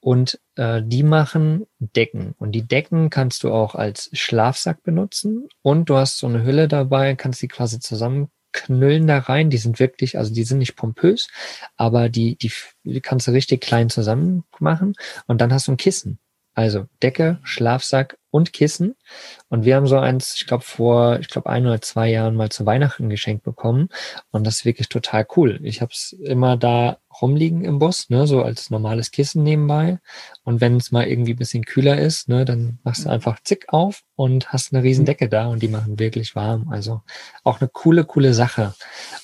Und 0.00 0.38
äh, 0.56 0.82
die 0.84 1.02
machen 1.02 1.66
Decken. 1.78 2.34
Und 2.36 2.52
die 2.52 2.68
Decken 2.68 3.08
kannst 3.08 3.42
du 3.42 3.50
auch 3.50 3.74
als 3.74 4.10
Schlafsack 4.12 4.82
benutzen. 4.82 5.48
Und 5.62 5.88
du 5.88 5.96
hast 5.96 6.18
so 6.18 6.26
eine 6.26 6.44
Hülle 6.44 6.68
dabei, 6.68 7.14
kannst 7.14 7.40
die 7.40 7.48
quasi 7.48 7.80
zusammenknüllen 7.80 9.06
da 9.06 9.20
rein. 9.20 9.48
Die 9.48 9.56
sind 9.56 9.80
wirklich, 9.80 10.18
also 10.18 10.34
die 10.34 10.44
sind 10.44 10.58
nicht 10.58 10.76
pompös, 10.76 11.28
aber 11.78 12.10
die, 12.10 12.36
die, 12.36 12.52
die 12.82 13.00
kannst 13.00 13.28
du 13.28 13.30
richtig 13.30 13.62
klein 13.62 13.88
zusammen 13.88 14.44
machen. 14.58 14.92
Und 15.26 15.40
dann 15.40 15.54
hast 15.54 15.68
du 15.68 15.72
ein 15.72 15.78
Kissen. 15.78 16.18
Also 16.54 16.86
Decke, 17.02 17.40
Schlafsack 17.42 18.16
und 18.30 18.52
Kissen. 18.52 18.94
Und 19.48 19.64
wir 19.64 19.76
haben 19.76 19.86
so 19.86 19.98
eins, 19.98 20.34
ich 20.36 20.46
glaube, 20.46 20.64
vor, 20.64 21.18
ich 21.18 21.28
glaube, 21.28 21.50
ein 21.50 21.66
oder 21.66 21.80
zwei 21.80 22.08
Jahren 22.08 22.36
mal 22.36 22.48
zu 22.50 22.64
Weihnachten 22.64 23.08
geschenkt 23.08 23.44
bekommen. 23.44 23.88
Und 24.30 24.44
das 24.44 24.56
ist 24.56 24.64
wirklich 24.64 24.88
total 24.88 25.26
cool. 25.36 25.60
Ich 25.62 25.80
habe 25.80 25.92
es 25.92 26.12
immer 26.12 26.56
da 26.56 26.98
rumliegen 27.20 27.64
im 27.64 27.78
Bus, 27.78 28.10
ne, 28.10 28.26
so 28.26 28.42
als 28.42 28.70
normales 28.70 29.10
Kissen 29.10 29.42
nebenbei. 29.42 29.98
Und 30.44 30.60
wenn 30.60 30.76
es 30.76 30.92
mal 30.92 31.06
irgendwie 31.06 31.34
bisschen 31.34 31.64
kühler 31.64 31.98
ist, 31.98 32.28
ne, 32.28 32.44
dann 32.44 32.78
machst 32.82 33.04
du 33.04 33.08
einfach 33.08 33.40
zick 33.42 33.72
auf 33.72 34.02
und 34.16 34.52
hast 34.52 34.72
eine 34.72 34.82
riesen 34.82 35.04
Decke 35.04 35.28
da 35.28 35.46
und 35.46 35.62
die 35.62 35.68
machen 35.68 35.98
wirklich 35.98 36.36
warm. 36.36 36.68
Also 36.70 37.02
auch 37.42 37.60
eine 37.60 37.68
coole, 37.68 38.04
coole 38.04 38.34
Sache. 38.34 38.74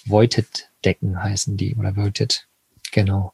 Voited 0.05 0.69
Decken 0.85 1.23
heißen 1.23 1.57
die 1.57 1.77
oder 1.77 1.97
Voited. 1.97 2.47
Genau. 2.93 3.33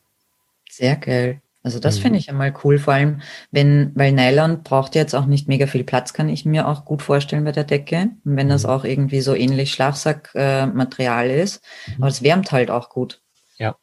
Sehr 0.69 0.97
geil. 0.97 1.41
Also 1.67 1.81
das 1.81 1.99
mhm. 1.99 2.03
finde 2.03 2.19
ich 2.21 2.31
einmal 2.31 2.55
cool, 2.63 2.79
vor 2.79 2.95
allem 2.95 3.23
wenn, 3.51 3.91
weil 3.97 4.13
Nylon 4.13 4.63
braucht 4.63 4.95
jetzt 4.95 5.17
auch 5.17 5.27
nicht 5.27 5.49
mega 5.49 5.67
viel 5.67 5.83
Platz, 5.83 6.13
kann 6.13 6.29
ich 6.29 6.45
mir 6.45 6.69
auch 6.69 6.85
gut 6.85 7.03
vorstellen 7.03 7.43
bei 7.43 7.51
der 7.51 7.65
Decke. 7.65 8.11
Und 8.25 8.37
wenn 8.37 8.49
das 8.49 8.63
mhm. 8.63 8.71
auch 8.71 8.85
irgendwie 8.85 9.21
so 9.21 9.35
ähnlich 9.35 9.73
Schlafsackmaterial 9.73 11.27
äh, 11.27 11.43
ist. 11.43 11.65
Mhm. 11.89 11.95
Aber 11.97 12.07
es 12.07 12.23
wärmt 12.23 12.53
halt 12.53 12.71
auch 12.71 12.89
gut. 12.89 13.21
Ja, 13.59 13.75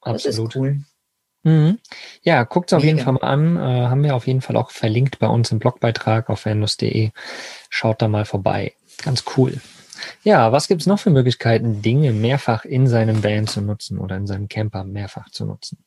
absolut. 0.00 0.24
Das 0.24 0.52
ist 0.52 0.56
cool. 0.56 0.84
Mhm. 1.42 1.80
Ja, 2.22 2.44
guckt 2.44 2.70
es 2.70 2.76
auf 2.76 2.84
jeden 2.84 3.00
Fall 3.00 3.14
mal 3.14 3.24
an. 3.24 3.56
Äh, 3.56 3.88
haben 3.88 4.04
wir 4.04 4.14
auf 4.14 4.28
jeden 4.28 4.40
Fall 4.40 4.54
auch 4.54 4.70
verlinkt 4.70 5.18
bei 5.18 5.26
uns 5.26 5.50
im 5.50 5.58
Blogbeitrag 5.58 6.30
auf 6.30 6.44
vendus.de. 6.44 7.10
Schaut 7.68 8.00
da 8.00 8.06
mal 8.06 8.26
vorbei. 8.26 8.74
Ganz 9.02 9.24
cool. 9.36 9.60
Ja, 10.22 10.52
was 10.52 10.68
gibt's 10.68 10.86
noch 10.86 11.00
für 11.00 11.10
Möglichkeiten, 11.10 11.82
Dinge 11.82 12.12
mehrfach 12.12 12.64
in 12.64 12.86
seinem 12.86 13.24
Van 13.24 13.48
zu 13.48 13.60
nutzen 13.60 13.98
oder 13.98 14.16
in 14.16 14.28
seinem 14.28 14.46
Camper 14.46 14.84
mehrfach 14.84 15.30
zu 15.30 15.46
nutzen? 15.46 15.84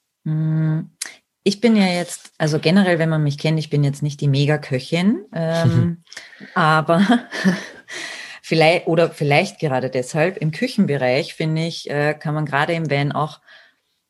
Ich 1.47 1.61
bin 1.61 1.77
ja 1.77 1.85
jetzt, 1.85 2.33
also 2.37 2.59
generell, 2.59 2.99
wenn 2.99 3.07
man 3.07 3.23
mich 3.23 3.37
kennt, 3.37 3.57
ich 3.57 3.69
bin 3.69 3.81
jetzt 3.81 4.03
nicht 4.03 4.19
die 4.19 4.27
Mega-Köchin, 4.27 5.23
ähm, 5.33 6.03
aber 6.55 7.07
vielleicht 8.41 8.87
oder 8.87 9.11
vielleicht 9.11 9.57
gerade 9.57 9.89
deshalb 9.89 10.35
im 10.35 10.51
Küchenbereich 10.51 11.35
finde 11.35 11.65
ich, 11.65 11.89
äh, 11.89 12.15
kann 12.15 12.33
man 12.33 12.45
gerade 12.45 12.73
im 12.73 12.91
Van 12.91 13.13
auch 13.13 13.39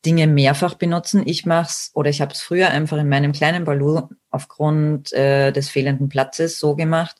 Dinge 0.04 0.26
mehrfach 0.26 0.74
benutzen. 0.74 1.22
Ich 1.28 1.46
mache 1.46 1.68
es 1.68 1.92
oder 1.94 2.10
ich 2.10 2.22
habe 2.22 2.34
es 2.34 2.42
früher 2.42 2.70
einfach 2.70 2.98
in 2.98 3.08
meinem 3.08 3.34
kleinen 3.34 3.66
Balu 3.66 4.10
aufgrund 4.32 5.14
äh, 5.14 5.52
des 5.52 5.70
fehlenden 5.70 6.10
Platzes 6.10 6.58
so 6.58 6.76
gemacht, 6.76 7.18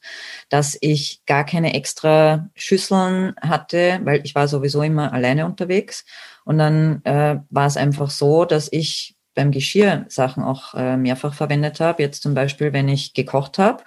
dass 0.50 0.80
ich 0.82 1.22
gar 1.28 1.46
keine 1.46 1.76
extra 1.76 2.50
Schüsseln 2.56 3.36
hatte, 3.40 4.00
weil 4.04 4.22
ich 4.24 4.34
war 4.34 4.48
sowieso 4.48 4.82
immer 4.82 5.14
alleine 5.14 5.46
unterwegs. 5.46 6.06
Und 6.44 6.58
dann 6.58 7.04
äh, 7.04 7.38
war 7.52 7.68
es 7.68 7.78
einfach 7.78 8.10
so, 8.10 8.46
dass 8.46 8.68
ich 8.72 9.17
beim 9.38 9.52
Geschirr 9.52 10.06
Sachen 10.10 10.44
auch 10.44 10.74
äh, 10.74 10.98
mehrfach 10.98 11.34
verwendet 11.34 11.80
habe. 11.80 12.04
Jetzt 12.04 12.22
zum 12.24 12.34
Beispiel, 12.34 12.74
wenn 12.74 12.90
ich 12.90 13.14
gekocht 13.14 13.58
habe, 13.58 13.84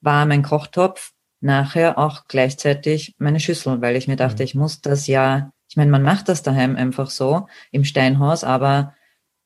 war 0.00 0.26
mein 0.26 0.42
Kochtopf 0.42 1.12
nachher 1.40 1.98
auch 1.98 2.24
gleichzeitig 2.26 3.14
meine 3.18 3.38
Schüssel, 3.38 3.80
weil 3.80 3.94
ich 3.94 4.08
mir 4.08 4.16
dachte, 4.16 4.42
mhm. 4.42 4.44
ich 4.44 4.54
muss 4.56 4.80
das 4.80 5.06
ja 5.06 5.52
ich 5.68 5.76
meine, 5.76 5.90
man 5.90 6.02
macht 6.02 6.28
das 6.28 6.42
daheim 6.42 6.76
einfach 6.76 7.10
so 7.10 7.48
im 7.70 7.84
Steinhaus, 7.84 8.44
aber 8.44 8.94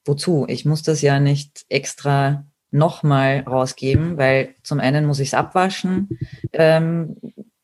wozu? 0.05 0.45
Ich 0.49 0.65
muss 0.65 0.83
das 0.83 1.03
ja 1.03 1.19
nicht 1.19 1.65
extra 1.69 2.47
nochmal 2.71 3.41
rausgeben, 3.41 4.17
weil 4.17 4.55
zum 4.63 4.81
einen 4.81 5.07
muss 5.07 5.19
ich 5.19 5.29
es 5.29 5.35
abwaschen, 5.35 6.09
ähm, 6.53 7.17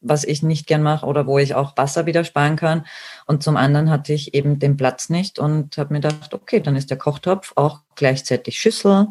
was 0.08 0.24
ich 0.24 0.42
nicht 0.42 0.66
gern 0.66 0.82
mache 0.82 1.06
oder 1.06 1.26
wo 1.26 1.38
ich 1.38 1.54
auch 1.54 1.76
Wasser 1.76 2.06
wieder 2.06 2.24
sparen 2.24 2.56
kann. 2.56 2.86
Und 3.26 3.42
zum 3.42 3.56
anderen 3.56 3.90
hatte 3.90 4.12
ich 4.12 4.34
eben 4.34 4.58
den 4.58 4.76
Platz 4.76 5.08
nicht 5.08 5.38
und 5.38 5.78
habe 5.78 5.94
mir 5.94 6.00
gedacht, 6.00 6.34
okay, 6.34 6.60
dann 6.60 6.76
ist 6.76 6.90
der 6.90 6.98
Kochtopf 6.98 7.52
auch 7.56 7.80
gleichzeitig 7.94 8.58
Schüssel. 8.58 9.08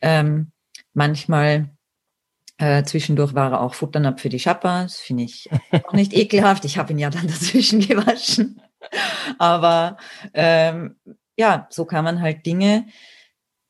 Ähm, 0.00 0.52
manchmal 0.94 1.70
äh, 2.58 2.82
zwischendurch 2.82 3.34
war 3.34 3.52
er 3.52 3.60
auch 3.60 3.74
Futternapf 3.74 4.20
für 4.20 4.28
die 4.28 4.40
Schapper. 4.40 4.82
Das 4.82 4.98
finde 4.98 5.24
ich 5.24 5.48
auch 5.86 5.92
nicht 5.92 6.12
ekelhaft. 6.12 6.64
Ich 6.64 6.78
habe 6.78 6.92
ihn 6.92 6.98
ja 6.98 7.10
dann 7.10 7.26
dazwischen 7.28 7.80
gewaschen. 7.80 8.60
Aber 9.38 9.96
ähm, 10.34 10.96
ja, 11.36 11.66
so 11.70 11.84
kann 11.84 12.04
man 12.04 12.20
halt 12.20 12.44
Dinge, 12.46 12.86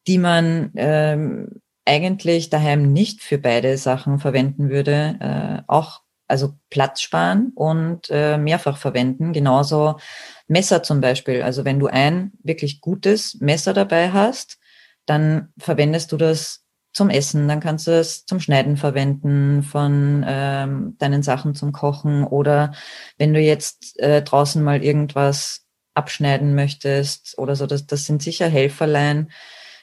die 0.07 0.19
man 0.19 0.73
ähm, 0.77 1.61
eigentlich 1.85 2.51
daheim 2.51 2.93
nicht 2.93 3.23
für 3.23 3.39
beide 3.39 3.77
Sachen 3.79 4.19
verwenden 4.19 4.71
würde, 4.71 5.17
äh, 5.21 5.63
auch 5.67 6.03
also 6.29 6.55
Platz 6.71 7.01
sparen 7.01 7.53
und 7.55 8.09
äh, 8.11 8.39
mehrfach 8.39 8.77
verwenden. 8.77 9.33
Genauso 9.33 9.99
Messer 10.47 10.83
zum 10.83 11.01
Beispiel. 11.01 11.43
Also 11.43 11.65
wenn 11.65 11.81
du 11.81 11.89
ein 11.89 12.33
wirklich 12.43 12.81
gutes 12.81 13.39
Messer 13.41 13.73
dabei 13.73 14.13
hast, 14.13 14.59
dann 15.07 15.53
verwendest 15.59 16.13
du 16.13 16.17
das 16.17 16.65
zum 16.93 17.11
Essen, 17.11 17.49
dann 17.49 17.61
kannst 17.61 17.87
du 17.87 17.93
es 17.93 18.27
zum 18.27 18.41
Schneiden 18.41 18.77
verwenden 18.77 19.63
von 19.63 20.25
ähm, 20.27 20.97
deinen 20.99 21.23
Sachen 21.23 21.55
zum 21.55 21.73
Kochen 21.73 22.25
oder 22.25 22.73
wenn 23.19 23.35
du 23.35 23.41
jetzt 23.41 23.99
äh, 24.01 24.23
draußen 24.23 24.63
mal 24.63 24.83
irgendwas 24.83 25.67
abschneiden 25.95 26.55
möchtest 26.55 27.39
oder 27.39 27.57
so, 27.57 27.67
das, 27.67 27.87
das 27.87 28.05
sind 28.05 28.23
sicher 28.23 28.49
Helferlein, 28.49 29.31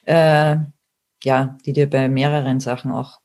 äh, 0.06 0.58
ja, 1.24 1.58
die 1.66 1.74
dir 1.74 1.90
bei 1.90 2.10
mehreren 2.10 2.60
Sachen 2.60 2.92
auch 2.92 3.20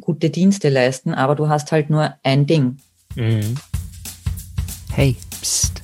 gute 0.00 0.30
Dienste 0.30 0.68
leisten, 0.68 1.14
aber 1.14 1.34
du 1.34 1.48
hast 1.48 1.72
halt 1.72 1.90
nur 1.90 2.14
ein 2.22 2.46
Ding. 2.46 2.78
Mhm. 3.14 3.54
Hey, 4.92 5.16
pst. 5.40 5.82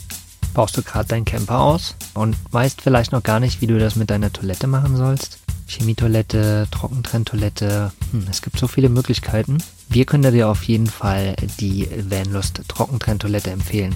Baust 0.55 0.77
du 0.77 0.83
gerade 0.83 1.09
deinen 1.09 1.25
Camper 1.25 1.61
aus 1.61 1.95
und 2.15 2.37
weißt 2.51 2.81
vielleicht 2.81 3.13
noch 3.13 3.23
gar 3.23 3.41
nicht, 3.41 3.61
wie 3.61 3.67
du 3.67 3.79
das 3.79 3.95
mit 3.95 4.11
deiner 4.11 4.33
Toilette 4.33 4.67
machen 4.67 4.97
sollst? 4.97 5.39
Chemietoilette, 5.67 6.69
Trockentrenntoilette. 6.71 7.93
Hm, 8.13 8.27
es 8.31 8.43
gibt 8.43 8.59
so 8.59 8.69
viele 8.69 8.89
Möglichkeiten. 8.89 9.59
Wir 9.89 10.05
können 10.05 10.33
dir 10.33 10.49
auf 10.49 10.65
jeden 10.65 10.89
Fall 10.89 11.37
die 11.61 11.89
Vanlust 12.09 12.61
Trockentrenntoilette 12.67 13.51
empfehlen. 13.51 13.95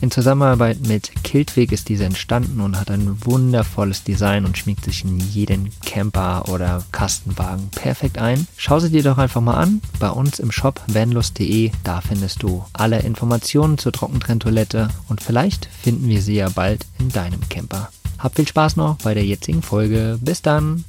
In 0.00 0.10
Zusammenarbeit 0.10 0.86
mit 0.86 1.12
Kiltweg 1.24 1.72
ist 1.72 1.88
diese 1.88 2.04
entstanden 2.04 2.60
und 2.60 2.78
hat 2.78 2.90
ein 2.90 3.24
wundervolles 3.24 4.04
Design 4.04 4.44
und 4.44 4.56
schmiegt 4.56 4.84
sich 4.84 5.04
in 5.04 5.18
jeden 5.18 5.70
Camper 5.84 6.48
oder 6.48 6.84
Kastenwagen 6.92 7.70
perfekt 7.70 8.18
ein. 8.18 8.46
Schau 8.56 8.78
sie 8.78 8.90
dir 8.90 9.02
doch 9.02 9.18
einfach 9.18 9.40
mal 9.40 9.56
an 9.56 9.80
bei 9.98 10.10
uns 10.10 10.38
im 10.38 10.52
Shop 10.52 10.80
vanlust.de. 10.86 11.72
Da 11.82 12.00
findest 12.00 12.42
du 12.42 12.64
alle 12.72 13.00
Informationen 13.00 13.78
zur 13.78 13.92
Trockentrenntoilette 13.92 14.90
und 15.08 15.22
vielleicht 15.22 15.66
finden 15.66 16.08
wir 16.08 16.22
sie 16.22 16.36
ja 16.36 16.48
bald 16.48 16.86
in 17.00 17.08
deinem 17.08 17.40
Camper. 17.48 17.90
Hab 18.18 18.36
viel 18.36 18.46
Spaß 18.46 18.76
noch 18.76 18.98
bei 18.98 19.14
der 19.14 19.24
jetzigen 19.24 19.62
Folge. 19.62 20.18
Bis 20.20 20.42
dann! 20.42 20.84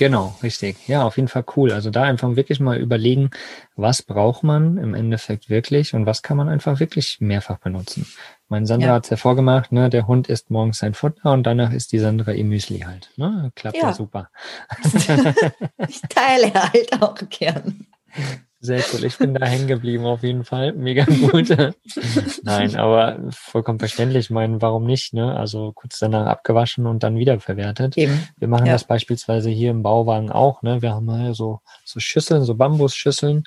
Genau, 0.00 0.34
richtig. 0.42 0.88
Ja, 0.88 1.02
auf 1.02 1.18
jeden 1.18 1.28
Fall 1.28 1.44
cool. 1.56 1.72
Also 1.72 1.90
da 1.90 2.04
einfach 2.04 2.34
wirklich 2.34 2.58
mal 2.58 2.78
überlegen, 2.78 3.28
was 3.76 4.00
braucht 4.00 4.42
man 4.42 4.78
im 4.78 4.94
Endeffekt 4.94 5.50
wirklich 5.50 5.92
und 5.92 6.06
was 6.06 6.22
kann 6.22 6.38
man 6.38 6.48
einfach 6.48 6.80
wirklich 6.80 7.20
mehrfach 7.20 7.58
benutzen. 7.58 8.06
Mein 8.48 8.64
Sandra 8.64 8.88
ja. 8.88 8.94
hat 8.94 9.04
es 9.04 9.10
ja 9.10 9.18
vorgemacht, 9.18 9.72
ne? 9.72 9.90
der 9.90 10.06
Hund 10.06 10.28
isst 10.28 10.50
morgens 10.50 10.78
sein 10.78 10.94
Futter 10.94 11.32
und 11.32 11.42
danach 11.42 11.70
ist 11.70 11.92
die 11.92 11.98
Sandra 11.98 12.32
ihr 12.32 12.46
Müsli 12.46 12.78
halt. 12.78 13.10
Ne? 13.16 13.52
Klappt 13.54 13.76
ja, 13.76 13.88
ja 13.88 13.92
super. 13.92 14.30
ich 15.86 16.00
teile 16.08 16.54
halt 16.54 17.02
auch 17.02 17.18
gern. 17.28 17.86
Sehr 18.62 18.82
cool. 18.92 19.04
Ich 19.04 19.16
bin 19.16 19.32
da 19.32 19.46
hängen 19.46 19.66
geblieben 19.66 20.04
auf 20.04 20.22
jeden 20.22 20.44
Fall. 20.44 20.74
Mega 20.74 21.04
gut. 21.04 21.48
Nein, 22.42 22.76
aber 22.76 23.18
vollkommen 23.30 23.78
verständlich. 23.78 24.26
Ich 24.26 24.30
meine, 24.30 24.60
warum 24.60 24.84
nicht? 24.84 25.14
Ne? 25.14 25.34
Also 25.34 25.72
kurz 25.72 25.98
danach 25.98 26.26
abgewaschen 26.26 26.86
und 26.86 27.02
dann 27.02 27.16
wiederverwertet. 27.16 27.96
Eben. 27.96 28.28
Wir 28.36 28.48
machen 28.48 28.66
ja. 28.66 28.74
das 28.74 28.84
beispielsweise 28.84 29.48
hier 29.48 29.70
im 29.70 29.82
Bauwagen 29.82 30.30
auch. 30.30 30.60
Ne? 30.60 30.82
Wir 30.82 30.92
haben 30.92 31.10
hier 31.22 31.32
so, 31.32 31.60
so 31.84 32.00
Schüsseln, 32.00 32.44
so 32.44 32.54
Bambusschüsseln. 32.54 33.44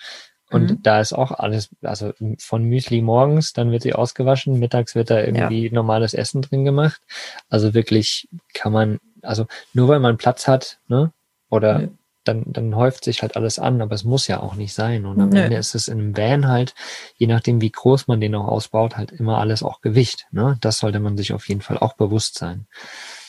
Und 0.50 0.72
mhm. 0.72 0.79
da 0.82 1.00
ist 1.00 1.13
auch 1.13 1.32
alles, 1.32 1.70
also 1.84 2.13
von 2.39 2.63
Müsli 2.63 3.01
morgens, 3.01 3.53
dann 3.53 3.72
wird 3.72 3.84
sie 3.84 3.93
ausgewaschen, 3.93 4.60
mittags 4.60 4.96
wird 4.96 5.12
da 5.12 5.20
irgendwie 5.20 5.67
ja. 5.67 5.74
normales 5.74 6.15
Essen 6.15 6.41
drin 6.41 6.65
gemacht. 6.65 7.01
Also 7.50 7.75
wirklich 7.75 8.27
kann 8.55 8.74
man, 8.74 9.00
also 9.22 9.46
nur 9.74 9.89
weil 9.89 10.00
man 10.00 10.17
Platz 10.17 10.48
hat, 10.48 10.79
ne? 10.88 11.12
Oder 11.50 11.79
mhm 11.79 11.98
dann, 12.24 12.44
dann 12.48 12.75
häuft 12.75 13.03
sich 13.03 13.22
halt 13.22 13.36
alles 13.36 13.60
an, 13.60 13.82
aber 13.82 13.96
es 13.96 14.03
muss 14.03 14.27
ja 14.27 14.39
auch 14.39 14.56
nicht 14.56 14.74
sein. 14.74 15.06
Und 15.06 15.20
am 15.20 15.30
Nö. 15.30 15.42
Ende 15.42 15.58
ist 15.58 15.75
es 15.75 15.88
in 15.88 16.00
einem 16.00 16.18
Van 16.18 16.48
halt, 16.48 16.74
je 17.18 17.27
nachdem 17.27 17.62
wie 17.62 17.72
groß 17.72 18.08
man 18.08 18.22
den 18.22 18.36
auch 18.36 18.48
ausbaut, 18.48 18.98
halt 18.98 19.12
immer 19.12 19.39
alles 19.39 19.63
auch 19.63 19.82
Gewicht. 19.82 20.27
Ne? 20.32 20.58
Das 20.62 20.80
sollte 20.80 21.00
man 21.00 21.18
sich 21.18 21.34
auf 21.34 21.48
jeden 21.50 21.62
Fall 21.62 21.77
auch 21.77 21.94
bewusst 21.94 22.38
sein. 22.38 22.68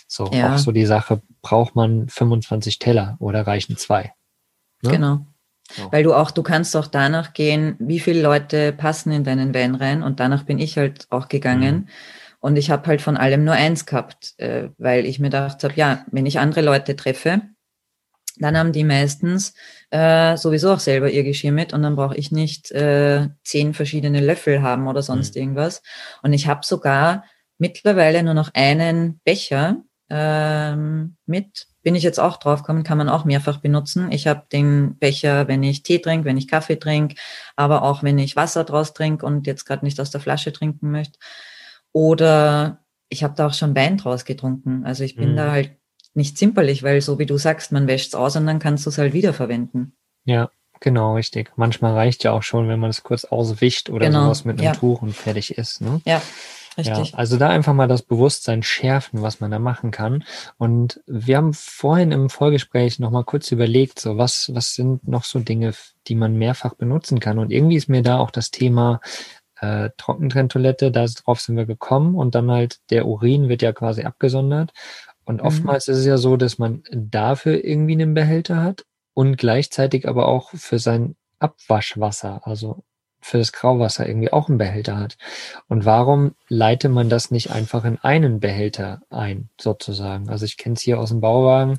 So, 0.07 0.31
ja. 0.33 0.55
auch 0.55 0.59
so 0.59 0.71
die 0.71 0.87
Sache, 0.87 1.23
braucht 1.43 1.75
man 1.75 2.09
25 2.09 2.79
Teller 2.79 3.17
oder 3.19 3.47
reichen 3.47 3.77
zwei? 3.77 4.13
Ne? 4.83 4.91
Genau. 4.91 5.27
So. 5.73 5.91
Weil 5.91 6.03
du 6.03 6.15
auch, 6.15 6.31
du 6.31 6.43
kannst 6.43 6.77
auch 6.77 6.87
danach 6.87 7.33
gehen, 7.33 7.77
wie 7.79 8.01
viele 8.01 8.23
Leute 8.23 8.73
passen 8.73 9.13
in 9.13 9.25
deinen 9.25 9.55
Van 9.55 9.75
rein 9.75 10.03
und 10.03 10.21
danach 10.21 10.43
bin 10.45 10.59
ich 10.59 10.77
halt 10.77 11.07
auch 11.11 11.29
gegangen. 11.29 11.75
Mhm. 11.75 11.89
Und 12.41 12.57
ich 12.57 12.71
habe 12.71 12.87
halt 12.87 13.01
von 13.01 13.17
allem 13.17 13.45
nur 13.45 13.55
eins 13.55 13.87
gehabt, 13.87 14.35
äh, 14.37 14.69
weil 14.77 15.07
ich 15.07 15.19
mir 15.19 15.29
gedacht 15.29 15.65
habe, 15.65 15.73
ja, 15.77 16.05
wenn 16.11 16.27
ich 16.27 16.39
andere 16.39 16.61
Leute 16.61 16.95
treffe, 16.95 17.41
dann 18.37 18.57
haben 18.57 18.73
die 18.73 18.85
meistens 18.85 19.55
äh, 19.91 20.37
sowieso 20.37 20.73
auch 20.73 20.81
selber 20.81 21.11
ihr 21.11 21.23
Geschirr 21.23 21.53
mit 21.53 21.73
und 21.73 21.83
dann 21.83 21.97
brauche 21.97 22.17
ich 22.17 22.33
nicht 22.33 22.71
äh, 22.73 23.29
zehn 23.45 23.75
verschiedene 23.75 24.21
Löffel 24.21 24.63
haben 24.63 24.89
oder 24.89 25.03
sonst 25.03 25.35
mhm. 25.35 25.43
irgendwas. 25.43 25.83
Und 26.23 26.33
ich 26.33 26.49
habe 26.49 26.61
sogar 26.65 27.25
mittlerweile 27.59 28.23
nur 28.23 28.35
noch 28.35 28.51
einen 28.55 29.21
Becher 29.25 29.83
ähm, 30.11 31.17
mit. 31.27 31.69
Bin 31.83 31.95
ich 31.95 32.03
jetzt 32.03 32.19
auch 32.19 32.39
draufgekommen, 32.39 32.83
kann 32.83 32.99
man 32.99 33.09
auch 33.09 33.25
mehrfach 33.25 33.59
benutzen. 33.59 34.11
Ich 34.11 34.27
habe 34.27 34.45
den 34.51 34.99
Becher, 34.99 35.49
wenn 35.49 35.63
ich 35.63 35.83
Tee 35.83 35.99
trinke, 35.99 36.25
wenn 36.25 36.39
ich 36.39 36.49
Kaffee 36.49 36.77
trinke, 36.77 37.17
aber 37.57 37.83
auch 37.83 38.03
wenn 38.03 38.19
ich 38.19 38.37
Wasser 38.37 38.65
draus 38.65 38.95
trinke 38.95 39.25
und 39.25 39.47
jetzt 39.47 39.65
gerade 39.65 39.85
nicht 39.85 40.01
aus 40.01 40.11
der 40.11 40.21
Flasche 40.21 40.53
trinken 40.53 40.91
möchte. 40.91 41.19
Oder 41.93 42.85
ich 43.09 43.23
habe 43.23 43.35
da 43.37 43.47
auch 43.47 43.55
schon 43.55 43.77
Wein 43.77 43.99
draus 43.99 44.25
getrunken. 44.25 44.85
Also 44.85 45.05
ich 45.05 45.15
bin 45.15 45.33
mhm. 45.33 45.37
da 45.37 45.53
halt 45.53 45.77
nicht 46.15 46.39
zimperlich, 46.39 46.83
weil 46.83 47.01
so 47.01 47.19
wie 47.19 47.27
du 47.27 47.37
sagst, 47.37 47.73
man 47.73 47.87
wäscht 47.87 48.09
es 48.09 48.15
aus 48.15 48.37
und 48.37 48.47
dann 48.47 48.59
kannst 48.59 48.87
du 48.87 48.91
es 48.91 48.99
halt 48.99 49.13
wiederverwenden. 49.13 49.97
Ja, 50.25 50.51
genau, 50.81 51.15
richtig. 51.15 51.53
Manchmal 51.57 51.95
reicht 51.95 52.25
ja 52.25 52.33
auch 52.33 52.43
schon, 52.43 52.69
wenn 52.69 52.81
man 52.81 52.91
es 52.91 53.03
kurz 53.03 53.25
auswischt 53.25 53.91
oder 53.91 54.07
genau. 54.07 54.25
sowas 54.25 54.45
mit 54.45 54.59
einem 54.59 54.67
ja. 54.67 54.73
Tuch 54.73 55.03
und 55.03 55.15
fertig 55.15 55.59
ist. 55.59 55.81
Ne? 55.81 56.01
Ja. 56.05 56.23
Richtig. 56.77 57.13
Ja, 57.13 57.19
also 57.19 57.37
da 57.37 57.51
einfach 57.51 57.73
mal 57.73 57.87
das 57.87 58.03
Bewusstsein 58.03 58.63
schärfen, 58.63 59.23
was 59.23 59.41
man 59.41 59.51
da 59.51 59.61
machen 59.61 59.93
kann. 59.93 60.25
Und 60.59 61.01
wir 61.07 61.37
haben 61.37 61.55
vorhin 61.55 62.11
im 62.11 62.29
Vorgespräch 62.29 62.99
nochmal 62.99 63.25
kurz 63.25 63.53
überlegt, 63.53 64.01
so 64.01 64.19
was, 64.19 64.51
was 64.53 64.75
sind 64.75 65.07
noch 65.07 65.23
so 65.23 65.39
Dinge, 65.39 65.73
die 66.09 66.17
man 66.17 66.37
mehrfach 66.37 66.75
benutzen 66.75 67.21
kann. 67.21 67.39
Und 67.39 67.53
irgendwie 67.53 67.77
ist 67.77 67.89
mir 67.89 68.03
da 68.03 68.19
auch 68.19 68.33
das 68.33 68.51
Thema 68.51 69.01
äh, 69.61 69.91
Trockentrenntoilette, 69.97 70.91
darauf 70.91 71.41
sind 71.41 71.57
wir 71.57 71.67
gekommen 71.67 72.17
und 72.17 72.35
dann 72.35 72.51
halt 72.51 72.81
der 72.91 73.07
Urin 73.07 73.49
wird 73.49 73.63
ja 73.63 73.73
quasi 73.73 74.03
abgesondert. 74.03 74.73
Und 75.25 75.37
mhm. 75.37 75.47
oftmals 75.47 75.89
mhm. 75.89 75.95
ist 75.95 76.01
es 76.01 76.07
ja 76.07 76.17
so, 76.17 76.37
dass 76.37 76.59
man 76.59 76.83
dafür 76.93 77.65
irgendwie 77.65 77.95
einen 77.95 78.15
Behälter 78.15 78.63
hat 78.63 78.85
und 79.15 79.37
gleichzeitig 79.37 80.09
aber 80.09 80.29
auch 80.29 80.51
für 80.51 80.79
sein 80.79 81.17
Abwaschwasser. 81.39 82.43
Also 82.45 82.83
für 83.25 83.39
das 83.39 83.53
Grauwasser 83.53 84.07
irgendwie 84.07 84.31
auch 84.31 84.51
einen 84.51 84.59
Behälter 84.59 84.99
hat. 84.99 85.17
Und 85.67 85.87
warum 85.87 86.35
leitet 86.49 86.93
man 86.93 87.09
das 87.09 87.31
nicht 87.31 87.51
einfach 87.51 87.87
in 87.87 87.99
einen 88.03 88.39
Behälter 88.39 89.01
ein, 89.09 89.49
sozusagen? 89.59 90.29
Also 90.29 90.45
ich 90.45 90.59
kenne 90.59 90.75
es 90.75 90.83
hier 90.83 91.01
aus 91.01 91.09
dem 91.09 91.23
Bauwagen, 91.23 91.79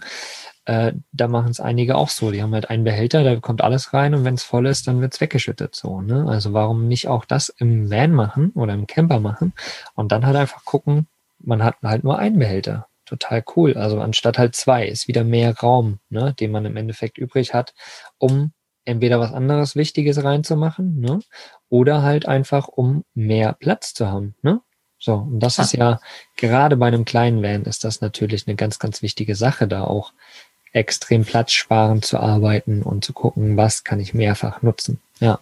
äh, 0.66 0.94
da 1.12 1.28
machen 1.28 1.52
es 1.52 1.60
einige 1.60 1.98
auch 1.98 2.10
so. 2.10 2.32
Die 2.32 2.42
haben 2.42 2.54
halt 2.56 2.72
einen 2.72 2.84
Behälter, 2.84 3.24
da 3.24 3.36
kommt 3.36 3.64
alles 3.64 3.94
rein 3.94 4.16
und 4.16 4.26
wenn 4.26 4.34
es 4.34 4.42
voll 4.42 4.66
ist, 4.66 4.88
dann 4.88 5.02
wird 5.02 5.14
es 5.14 5.22
weggeschüttet. 5.22 5.76
So, 5.76 6.02
ne? 6.02 6.26
Also 6.28 6.54
warum 6.54 6.88
nicht 6.88 7.08
auch 7.08 7.26
das 7.26 7.50
im 7.50 7.92
Van 7.92 8.12
machen 8.12 8.50
oder 8.56 8.74
im 8.74 8.88
Camper 8.88 9.20
machen 9.20 9.54
und 9.94 10.12
dann 10.12 10.26
halt 10.26 10.36
einfach 10.36 10.66
gucken, 10.66 11.06
man 11.38 11.64
hat 11.64 11.76
halt 11.84 12.04
nur 12.04 12.18
einen 12.18 12.40
Behälter. 12.40 12.88
Total 13.06 13.44
cool. 13.56 13.76
Also 13.76 14.00
anstatt 14.00 14.38
halt 14.38 14.56
zwei 14.56 14.88
ist 14.88 15.08
wieder 15.08 15.24
mehr 15.24 15.56
Raum, 15.58 16.00
ne, 16.10 16.34
den 16.40 16.52
man 16.52 16.66
im 16.66 16.76
Endeffekt 16.76 17.18
übrig 17.18 17.54
hat, 17.54 17.74
um 18.18 18.52
entweder 18.84 19.20
was 19.20 19.34
anderes 19.34 19.76
Wichtiges 19.76 20.24
reinzumachen, 20.24 21.00
ne? 21.00 21.20
Oder 21.70 22.04
halt 22.04 22.28
einfach, 22.28 22.68
um 22.68 23.04
mehr 23.14 23.54
Platz 23.54 23.94
zu 23.94 24.08
haben, 24.08 24.36
ne? 24.42 24.62
So, 24.98 25.16
und 25.16 25.40
das 25.40 25.60
ah. 25.60 25.64
ist 25.64 25.74
ja 25.74 26.00
gerade 26.38 26.78
bei 26.78 26.88
einem 26.88 27.06
kleinen 27.06 27.44
Van 27.44 27.64
ist 27.64 27.84
das 27.84 28.02
natürlich 28.02 28.48
eine 28.48 28.56
ganz, 28.56 28.80
ganz 28.80 29.02
wichtige 29.02 29.36
Sache, 29.36 29.68
da 29.68 29.84
auch 29.84 30.14
extrem 30.72 31.26
platzsparend 31.26 32.06
zu 32.06 32.20
arbeiten 32.20 32.82
und 32.82 33.06
zu 33.06 33.14
gucken, 33.14 33.56
was 33.58 33.84
kann 33.84 34.00
ich 34.00 34.14
mehrfach 34.14 34.62
nutzen. 34.62 35.00
Ja. 35.20 35.40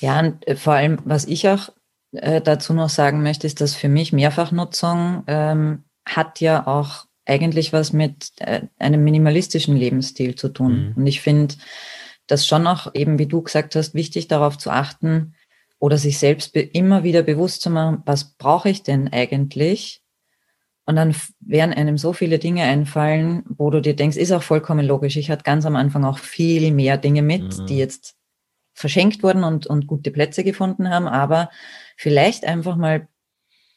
Ja, 0.00 0.20
und 0.20 0.46
äh, 0.46 0.56
vor 0.56 0.74
allem, 0.74 0.98
was 1.04 1.24
ich 1.24 1.48
auch 1.48 1.70
äh, 2.12 2.40
dazu 2.40 2.72
noch 2.72 2.88
sagen 2.88 3.22
möchte, 3.22 3.46
ist, 3.46 3.60
dass 3.60 3.74
für 3.74 3.88
mich 3.88 4.12
Mehrfachnutzung 4.12 5.24
ähm, 5.26 5.84
hat 6.06 6.40
ja 6.40 6.66
auch 6.66 7.06
eigentlich 7.26 7.72
was 7.72 7.92
mit 7.92 8.32
äh, 8.38 8.62
einem 8.78 9.02
minimalistischen 9.02 9.76
Lebensstil 9.76 10.34
zu 10.34 10.48
tun. 10.48 10.88
Mhm. 10.88 10.92
Und 10.96 11.06
ich 11.06 11.20
finde 11.20 11.54
das 12.26 12.46
schon 12.46 12.66
auch 12.66 12.94
eben, 12.94 13.18
wie 13.18 13.26
du 13.26 13.42
gesagt 13.42 13.76
hast, 13.76 13.94
wichtig 13.94 14.28
darauf 14.28 14.58
zu 14.58 14.70
achten 14.70 15.34
oder 15.78 15.98
sich 15.98 16.18
selbst 16.18 16.54
immer 16.56 17.02
wieder 17.02 17.22
bewusst 17.22 17.62
zu 17.62 17.70
machen, 17.70 18.02
was 18.06 18.36
brauche 18.36 18.68
ich 18.68 18.82
denn 18.82 19.12
eigentlich? 19.12 20.02
Und 20.86 20.96
dann 20.96 21.14
werden 21.40 21.74
einem 21.74 21.96
so 21.96 22.12
viele 22.12 22.38
Dinge 22.38 22.62
einfallen, 22.64 23.42
wo 23.48 23.70
du 23.70 23.80
dir 23.80 23.96
denkst, 23.96 24.18
ist 24.18 24.32
auch 24.32 24.42
vollkommen 24.42 24.86
logisch. 24.86 25.16
Ich 25.16 25.30
hatte 25.30 25.42
ganz 25.42 25.64
am 25.64 25.76
Anfang 25.76 26.04
auch 26.04 26.18
viel 26.18 26.72
mehr 26.72 26.98
Dinge 26.98 27.22
mit, 27.22 27.58
mhm. 27.58 27.66
die 27.66 27.78
jetzt 27.78 28.16
verschenkt 28.74 29.22
wurden 29.22 29.44
und, 29.44 29.66
und 29.66 29.86
gute 29.86 30.10
Plätze 30.10 30.44
gefunden 30.44 30.90
haben, 30.90 31.06
aber 31.06 31.48
vielleicht 31.96 32.44
einfach 32.44 32.76
mal 32.76 33.08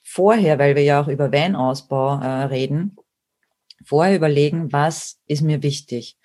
vorher, 0.08 0.58
weil 0.58 0.76
wir 0.76 0.84
ja 0.84 1.02
auch 1.02 1.10
über 1.10 1.34
Weinausbau 1.34 2.20
äh, 2.22 2.44
reden, 2.46 2.96
vorher 3.84 4.16
überlegen, 4.16 4.72
was 4.72 5.20
ist 5.28 5.42
mir 5.42 5.62
wichtig? 5.64 6.18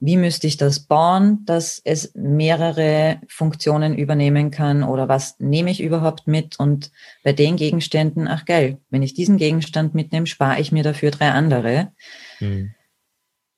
Wie 0.00 0.16
müsste 0.16 0.46
ich 0.46 0.56
das 0.56 0.80
bauen, 0.80 1.44
dass 1.44 1.80
es 1.84 2.12
mehrere 2.14 3.20
Funktionen 3.28 3.94
übernehmen 3.94 4.50
kann 4.50 4.82
oder 4.82 5.08
was 5.08 5.38
nehme 5.38 5.70
ich 5.70 5.82
überhaupt 5.82 6.26
mit? 6.26 6.58
Und 6.58 6.90
bei 7.24 7.32
den 7.32 7.56
Gegenständen, 7.56 8.26
ach 8.26 8.46
geil, 8.46 8.78
wenn 8.90 9.02
ich 9.02 9.14
diesen 9.14 9.36
Gegenstand 9.36 9.94
mitnehme, 9.94 10.26
spare 10.26 10.60
ich 10.60 10.72
mir 10.72 10.82
dafür 10.82 11.10
drei 11.10 11.30
andere. 11.30 11.92
Mhm. 12.40 12.74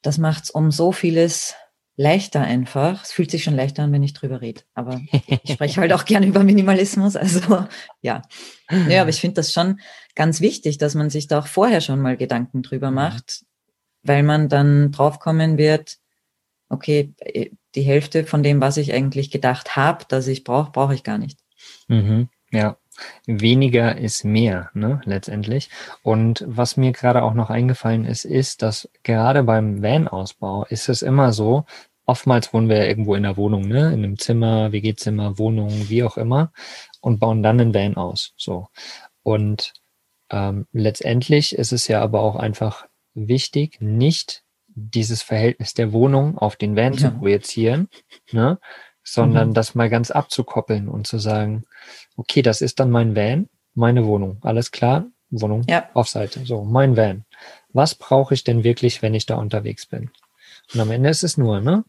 Das 0.03 0.19
macht's 0.19 0.51
um 0.51 0.71
so 0.71 0.93
vieles 0.93 1.55
leichter 1.99 2.41
einfach. 2.41 3.03
Es 3.03 3.13
fühlt 3.13 3.31
sich 3.31 3.43
schon 3.43 3.57
leichter 3.57 3.83
an, 3.83 3.93
wenn 3.93 4.05
ich 4.05 4.15
drüber 4.15 4.41
rede. 4.41 4.63
Aber 4.73 5.01
ich 5.43 5.53
spreche 5.53 5.81
halt 5.81 5.93
auch 5.93 6.05
gerne 6.05 6.27
über 6.27 6.45
Minimalismus. 6.45 7.17
Also 7.17 7.67
ja. 8.01 8.23
Ja, 8.89 9.03
aber 9.03 9.11
ich 9.11 9.21
finde 9.21 9.35
das 9.35 9.53
schon 9.53 9.81
ganz 10.15 10.41
wichtig, 10.41 10.79
dass 10.79 10.95
man 10.95 11.11
sich 11.11 11.27
da 11.27 11.41
auch 11.41 11.49
vorher 11.49 11.81
schon 11.81 12.01
mal 12.01 12.17
Gedanken 12.17 12.63
drüber 12.63 12.91
macht, 12.91 13.45
weil 14.03 14.23
man 14.23 14.49
dann 14.49 14.93
draufkommen 14.93 15.59
wird, 15.59 15.99
okay, 16.69 17.15
äh, 17.19 17.51
die 17.75 17.83
Hälfte 17.83 18.25
von 18.25 18.43
dem, 18.43 18.61
was 18.61 18.77
ich 18.77 18.93
eigentlich 18.93 19.31
gedacht 19.31 19.77
habe, 19.77 20.05
dass 20.09 20.27
ich 20.29 20.45
brauche, 20.45 20.71
brauche 20.71 20.95
ich 20.95 21.03
gar 21.03 21.19
nicht. 21.19 21.41
Mhm, 21.89 22.29
ja, 22.51 22.77
weniger 23.27 23.97
ist 23.99 24.25
mehr, 24.25 24.71
ne, 24.75 25.01
letztendlich. 25.05 25.71
Und 26.03 26.45
was 26.47 26.77
mir 26.77 26.93
gerade 26.93 27.23
auch 27.23 27.35
noch 27.35 27.51
eingefallen 27.51 28.05
ist, 28.05 28.25
ist, 28.25 28.63
dass 28.63 28.89
gerade 29.03 29.43
beim 29.43 29.83
Van-Ausbau 29.83 30.65
ist 30.67 30.89
es 30.89 31.03
immer 31.03 31.33
so, 31.33 31.65
oftmals 32.09 32.55
wohnen 32.55 32.69
wir 32.69 32.79
ja 32.79 32.85
irgendwo 32.85 33.15
in 33.15 33.23
der 33.23 33.37
Wohnung, 33.37 33.69
ne, 33.69 33.93
in 33.93 34.05
einem 34.05 34.19
Zimmer, 34.19 34.73
WG-Zimmer, 34.73 35.39
Wohnung, 35.39 35.89
wie 35.89 36.03
auch 36.03 36.17
immer, 36.17 36.53
und 37.01 37.21
bauen 37.21 37.43
dann 37.43 37.61
einen 37.61 37.75
Van 37.75 37.97
aus, 37.97 38.33
so. 38.37 38.69
Und 39.23 39.75
ähm, 40.31 40.67
letztendlich 40.73 41.55
ist 41.55 41.73
es 41.73 41.87
ja 41.87 42.01
aber 42.01 42.23
auch 42.23 42.37
einfach 42.37 42.87
wichtig, 43.15 43.81
nicht 43.81 44.43
dieses 44.69 45.23
Verhältnis 45.23 45.75
der 45.75 45.93
Wohnung 45.93 46.39
auf 46.39 46.57
den 46.57 46.77
Van 46.77 46.95
ja. 46.95 46.99
zu 46.99 47.11
projizieren, 47.11 47.89
ne? 48.33 48.59
sondern 49.03 49.51
mhm. 49.51 49.55
das 49.55 49.75
mal 49.75 49.91
ganz 49.91 50.11
abzukoppeln 50.11 50.89
und 50.89 51.07
zu 51.07 51.19
sagen, 51.19 51.65
okay, 52.17 52.41
das 52.41 52.63
ist 52.63 52.81
dann 52.81 52.91
mein 52.91 53.17
Van, 53.17 53.49
meine 53.75 54.07
Wohnung. 54.07 54.39
Alles 54.43 54.71
klar, 54.71 55.07
Wohnung 55.31 55.65
ja. 55.69 55.89
auf 55.93 56.09
Seite. 56.09 56.47
So, 56.47 56.65
mein 56.65 56.97
Van. 56.97 57.25
Was 57.71 57.95
brauche 57.95 58.33
ich 58.33 58.45
denn 58.45 58.65
wirklich, 58.65 59.03
wenn 59.03 59.15
ich 59.15 59.27
da 59.27 59.37
unterwegs 59.37 59.87
bin? 59.87 60.11
Und 60.73 60.81
am 60.81 60.91
Ende 60.91 61.11
ist 61.11 61.23
es 61.23 61.37
nur, 61.37 61.61
ne? 61.61 61.85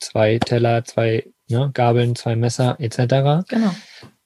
Zwei 0.00 0.38
Teller, 0.38 0.84
zwei 0.84 1.24
ne, 1.48 1.70
Gabeln, 1.72 2.16
zwei 2.16 2.36
Messer 2.36 2.76
etc. 2.78 3.46
Genau. 3.48 3.74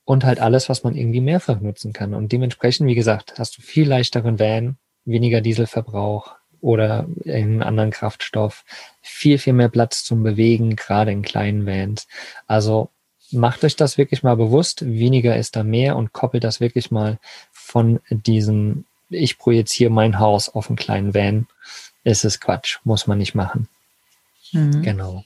Und 0.05 0.25
halt 0.25 0.41
alles, 0.41 0.69
was 0.69 0.85
man 0.85 0.97
irgendwie 0.97 1.21
mehrfach 1.21 1.61
nutzen 1.61 1.93
kann. 1.93 2.15
Und 2.15 2.33
dementsprechend, 2.33 2.87
wie 2.89 2.95
gesagt, 2.95 3.35
hast 3.39 3.59
du 3.59 3.63
viel 3.63 3.89
leichteren 3.89 4.39
Van, 4.39 4.79
weniger 5.05 5.41
Dieselverbrauch, 5.41 6.39
oder 6.61 7.07
in 7.25 7.63
anderen 7.63 7.91
Kraftstoff, 7.91 8.65
viel, 9.01 9.39
viel 9.39 9.53
mehr 9.53 9.69
Platz 9.69 10.05
zum 10.05 10.23
Bewegen, 10.23 10.77
gerade 10.77 11.13
in 11.13 11.23
kleinen 11.23 11.67
Vans. 11.67 12.07
Also 12.47 12.91
macht 13.31 13.65
euch 13.65 13.77
das 13.77 13.99
wirklich 13.99 14.23
mal 14.23 14.37
bewusst, 14.37 14.85
weniger 14.87 15.37
ist 15.37 15.57
da 15.57 15.63
mehr 15.63 15.97
und 15.97 16.13
koppelt 16.13 16.45
das 16.45 16.61
wirklich 16.61 16.91
mal 16.91 17.19
von 17.53 18.01
diesem, 18.11 18.85
ich 19.11 19.39
projiziere 19.39 19.91
mein 19.91 20.19
Haus 20.19 20.49
auf 20.49 20.69
einen 20.69 20.77
kleinen 20.77 21.15
Van. 21.15 21.47
Ist 22.05 22.25
es 22.25 22.41
Quatsch, 22.41 22.79
muss 22.85 23.07
man 23.07 23.19
nicht 23.19 23.35
machen. 23.35 23.69
Mhm. 24.53 24.83
Genau. 24.83 25.25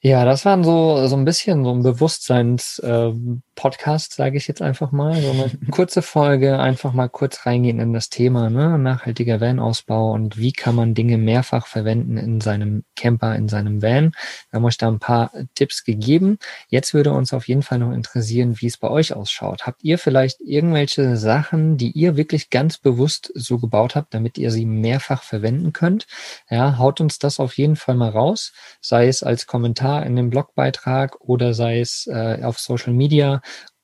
Ja, 0.00 0.24
das 0.24 0.44
waren 0.44 0.62
so, 0.62 1.08
so 1.08 1.16
ein 1.16 1.24
bisschen 1.24 1.64
so 1.64 1.72
ein 1.72 1.82
Bewusstseins-Podcast, 1.82 4.12
äh, 4.12 4.14
sage 4.14 4.36
ich 4.36 4.46
jetzt 4.46 4.62
einfach 4.62 4.92
mal. 4.92 5.20
So 5.20 5.32
eine 5.32 5.50
kurze 5.72 6.02
Folge, 6.02 6.60
einfach 6.60 6.92
mal 6.92 7.08
kurz 7.08 7.46
reingehen 7.46 7.80
in 7.80 7.92
das 7.92 8.08
Thema, 8.08 8.48
ne? 8.48 8.78
nachhaltiger 8.78 9.40
Van-Ausbau 9.40 10.12
und 10.12 10.38
wie 10.38 10.52
kann 10.52 10.76
man 10.76 10.94
Dinge 10.94 11.18
mehrfach 11.18 11.66
verwenden 11.66 12.16
in 12.16 12.40
seinem 12.40 12.84
Camper, 12.94 13.34
in 13.34 13.48
seinem 13.48 13.82
Van. 13.82 14.12
Wir 14.50 14.58
haben 14.58 14.64
euch 14.66 14.78
da 14.78 14.86
ein 14.86 15.00
paar 15.00 15.32
Tipps 15.56 15.82
gegeben. 15.82 16.38
Jetzt 16.68 16.94
würde 16.94 17.10
uns 17.10 17.34
auf 17.34 17.48
jeden 17.48 17.62
Fall 17.62 17.80
noch 17.80 17.90
interessieren, 17.90 18.60
wie 18.60 18.68
es 18.68 18.76
bei 18.76 18.90
euch 18.90 19.14
ausschaut. 19.14 19.66
Habt 19.66 19.82
ihr 19.82 19.98
vielleicht 19.98 20.40
irgendwelche 20.40 21.16
Sachen, 21.16 21.76
die 21.76 21.90
ihr 21.90 22.16
wirklich 22.16 22.50
ganz 22.50 22.78
bewusst 22.78 23.32
so 23.34 23.58
gebaut 23.58 23.96
habt, 23.96 24.14
damit 24.14 24.38
ihr 24.38 24.52
sie 24.52 24.64
mehrfach 24.64 25.24
verwenden 25.24 25.72
könnt? 25.72 26.06
Ja, 26.48 26.78
haut 26.78 27.00
uns 27.00 27.18
das 27.18 27.40
auf 27.40 27.58
jeden 27.58 27.74
Fall 27.74 27.96
mal 27.96 28.10
raus, 28.10 28.52
sei 28.80 29.08
es 29.08 29.24
als 29.24 29.48
Kommentar 29.48 29.88
Kommentar 29.98 30.06
in 30.06 30.16
dem 30.16 30.30
Blogbeitrag 30.30 31.20
oder 31.20 31.54
sei 31.54 31.80
es 31.80 32.06
äh, 32.06 32.42
auf 32.42 32.58
Social 32.58 32.92
Media 32.92 33.40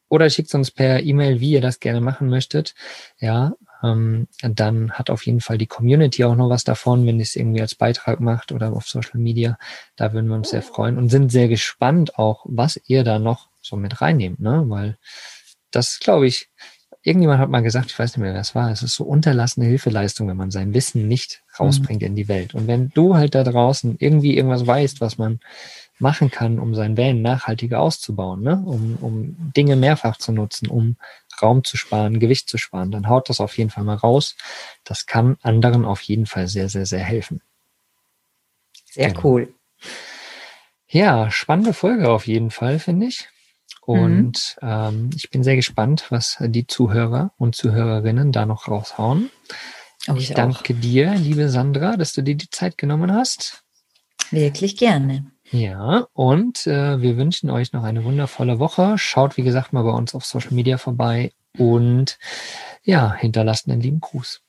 oder 0.09 0.31
schickt 0.31 0.55
uns 0.55 0.71
per 0.71 1.03
E-Mail, 1.03 1.41
wie 1.41 1.53
ihr 1.53 1.61
das 1.61 1.81
gerne 1.81 2.01
machen 2.01 2.29
möchtet. 2.29 2.75
Ja, 3.19 3.55
ähm, 3.83 4.29
dann 4.43 4.93
hat 4.93 5.11
auf 5.11 5.27
jeden 5.27 5.41
Fall 5.41 5.59
die 5.59 5.67
Community 5.67 6.25
auch 6.25 6.37
noch 6.37 6.51
was 6.51 6.65
davon, 6.65 7.07
wenn 7.07 7.19
ihr 7.19 7.23
es 7.23 7.37
irgendwie 7.37 7.61
als 7.61 7.75
Beitrag 7.75 8.21
macht 8.21 8.53
oder 8.53 8.73
auf 8.73 8.87
Social 8.87 9.19
Media. 9.19 9.59
Da 9.97 10.13
würden 10.13 10.29
wir 10.29 10.37
uns 10.37 10.51
sehr 10.51 10.63
freuen 10.63 10.99
und 10.99 11.09
sind 11.09 11.33
sehr 11.33 11.49
gespannt 11.49 12.19
auch, 12.19 12.45
was 12.49 12.81
ihr 12.87 13.03
da 13.03 13.19
noch 13.19 13.49
so 13.61 13.77
mit 13.77 14.01
reinnehmt, 14.01 14.41
ne? 14.41 14.65
Weil 14.69 14.99
das, 15.71 15.99
glaube 15.99 16.27
ich, 16.27 16.49
irgendjemand 17.05 17.41
hat 17.41 17.51
mal 17.51 17.63
gesagt, 17.63 17.91
ich 17.91 17.99
weiß 17.99 18.13
nicht 18.13 18.23
mehr, 18.23 18.33
wer 18.33 18.41
es 18.41 18.55
war, 18.55 18.71
es 18.71 18.83
ist 18.83 18.95
so 18.95 19.05
unterlassene 19.05 19.67
Hilfeleistung, 19.67 20.29
wenn 20.29 20.37
man 20.37 20.51
sein 20.51 20.73
Wissen 20.75 21.07
nicht 21.07 21.43
rausbringt 21.59 22.01
mhm. 22.01 22.09
in 22.09 22.17
die 22.17 22.29
Welt. 22.29 22.55
Und 22.55 22.67
wenn 22.67 22.91
du 22.91 23.15
halt 23.15 23.35
da 23.35 23.45
draußen 23.45 23.97
irgendwie 23.99 24.37
irgendwas 24.37 24.67
weißt, 24.67 25.01
was 25.01 25.19
man 25.19 25.41
machen 25.99 26.31
kann, 26.31 26.59
um 26.59 26.75
sein 26.75 26.97
Van 26.97 27.23
nachhaltiger 27.23 27.81
auszubauen, 27.81 28.43
ne? 28.43 28.63
um, 28.65 28.97
um 29.01 29.53
Dinge 29.57 29.77
mehrfach 29.77 30.17
zu 30.17 30.33
nutzen, 30.33 30.69
um 30.69 30.97
Raum 31.41 31.65
zu 31.65 31.77
sparen, 31.77 32.21
Gewicht 32.21 32.49
zu 32.49 32.59
sparen, 32.59 32.91
dann 32.91 33.09
haut 33.09 33.29
das 33.29 33.41
auf 33.41 33.57
jeden 33.59 33.71
Fall 33.71 33.85
mal 33.85 33.97
raus. 33.97 34.37
Das 34.85 35.07
kann 35.07 35.37
anderen 35.43 35.85
auf 35.85 36.01
jeden 36.03 36.27
Fall 36.27 36.49
sehr, 36.49 36.69
sehr, 36.69 36.87
sehr 36.87 37.01
helfen. 37.01 37.41
Sehr 38.91 39.09
genau. 39.09 39.25
cool. 39.25 39.55
Ja, 40.89 41.31
spannende 41.31 41.73
Folge 41.73 42.11
auf 42.11 42.27
jeden 42.27 42.51
Fall, 42.51 42.79
finde 42.79 43.07
ich. 43.07 43.29
Und 43.81 44.57
mhm. 44.63 44.69
ähm, 44.69 45.11
ich 45.15 45.31
bin 45.31 45.43
sehr 45.43 45.57
gespannt, 45.57 46.07
was 46.11 46.37
die 46.41 46.67
Zuhörer 46.67 47.33
und 47.37 47.55
Zuhörerinnen 47.55 48.33
da 48.33 48.47
noch 48.47 48.69
raushauen. 48.69 49.31
Oh, 50.09 50.15
ich, 50.15 50.31
ich 50.31 50.35
danke 50.35 50.75
dir, 50.75 51.15
liebe 51.15 51.49
Sandra, 51.49 51.97
dass 51.97 52.13
du 52.13 52.23
dir 52.23 52.37
die 52.37 52.51
Zeit 52.51 52.79
genommen 52.79 53.13
hast. 53.13 53.65
Wirklich 54.31 54.77
gerne. 54.77 55.34
Ja, 55.55 56.09
und 56.15 56.67
äh, 56.67 57.01
wir 57.01 57.17
wünschen 57.17 57.49
euch 57.49 57.73
noch 57.73 57.85
eine 57.85 58.03
wundervolle 58.03 58.59
Woche. 58.59 58.99
Schaut, 58.99 59.37
wie 59.37 59.45
gesagt, 59.45 59.73
mal 59.73 59.85
bei 59.85 59.93
uns 59.93 60.13
auf 60.13 60.25
Social 60.25 60.53
Media 60.53 60.79
vorbei 60.79 61.33
und 61.57 62.19
ja, 62.83 63.15
hinterlasst 63.15 63.69
einen 63.69 63.81
lieben 63.81 64.01
Gruß. 64.01 64.41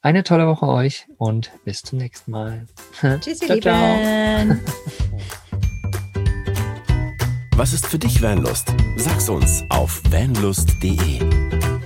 Eine 0.00 0.22
tolle 0.22 0.46
Woche 0.46 0.68
euch 0.68 1.08
und 1.16 1.50
bis 1.64 1.82
zum 1.82 1.98
nächsten 1.98 2.30
Mal. 2.30 2.66
Tschüssi, 3.20 3.46
ciao, 3.46 3.58
ciao. 3.58 3.96
Was 7.56 7.72
ist 7.72 7.88
für 7.88 7.98
dich 7.98 8.22
Vanlust? 8.22 8.72
Sag's 8.98 9.28
uns 9.28 9.64
auf 9.70 10.00
vanlust.de. 10.08 11.18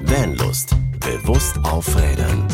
Vanlust. 0.03 0.77
Bewusst 1.01 1.57
aufrädern. 1.65 2.47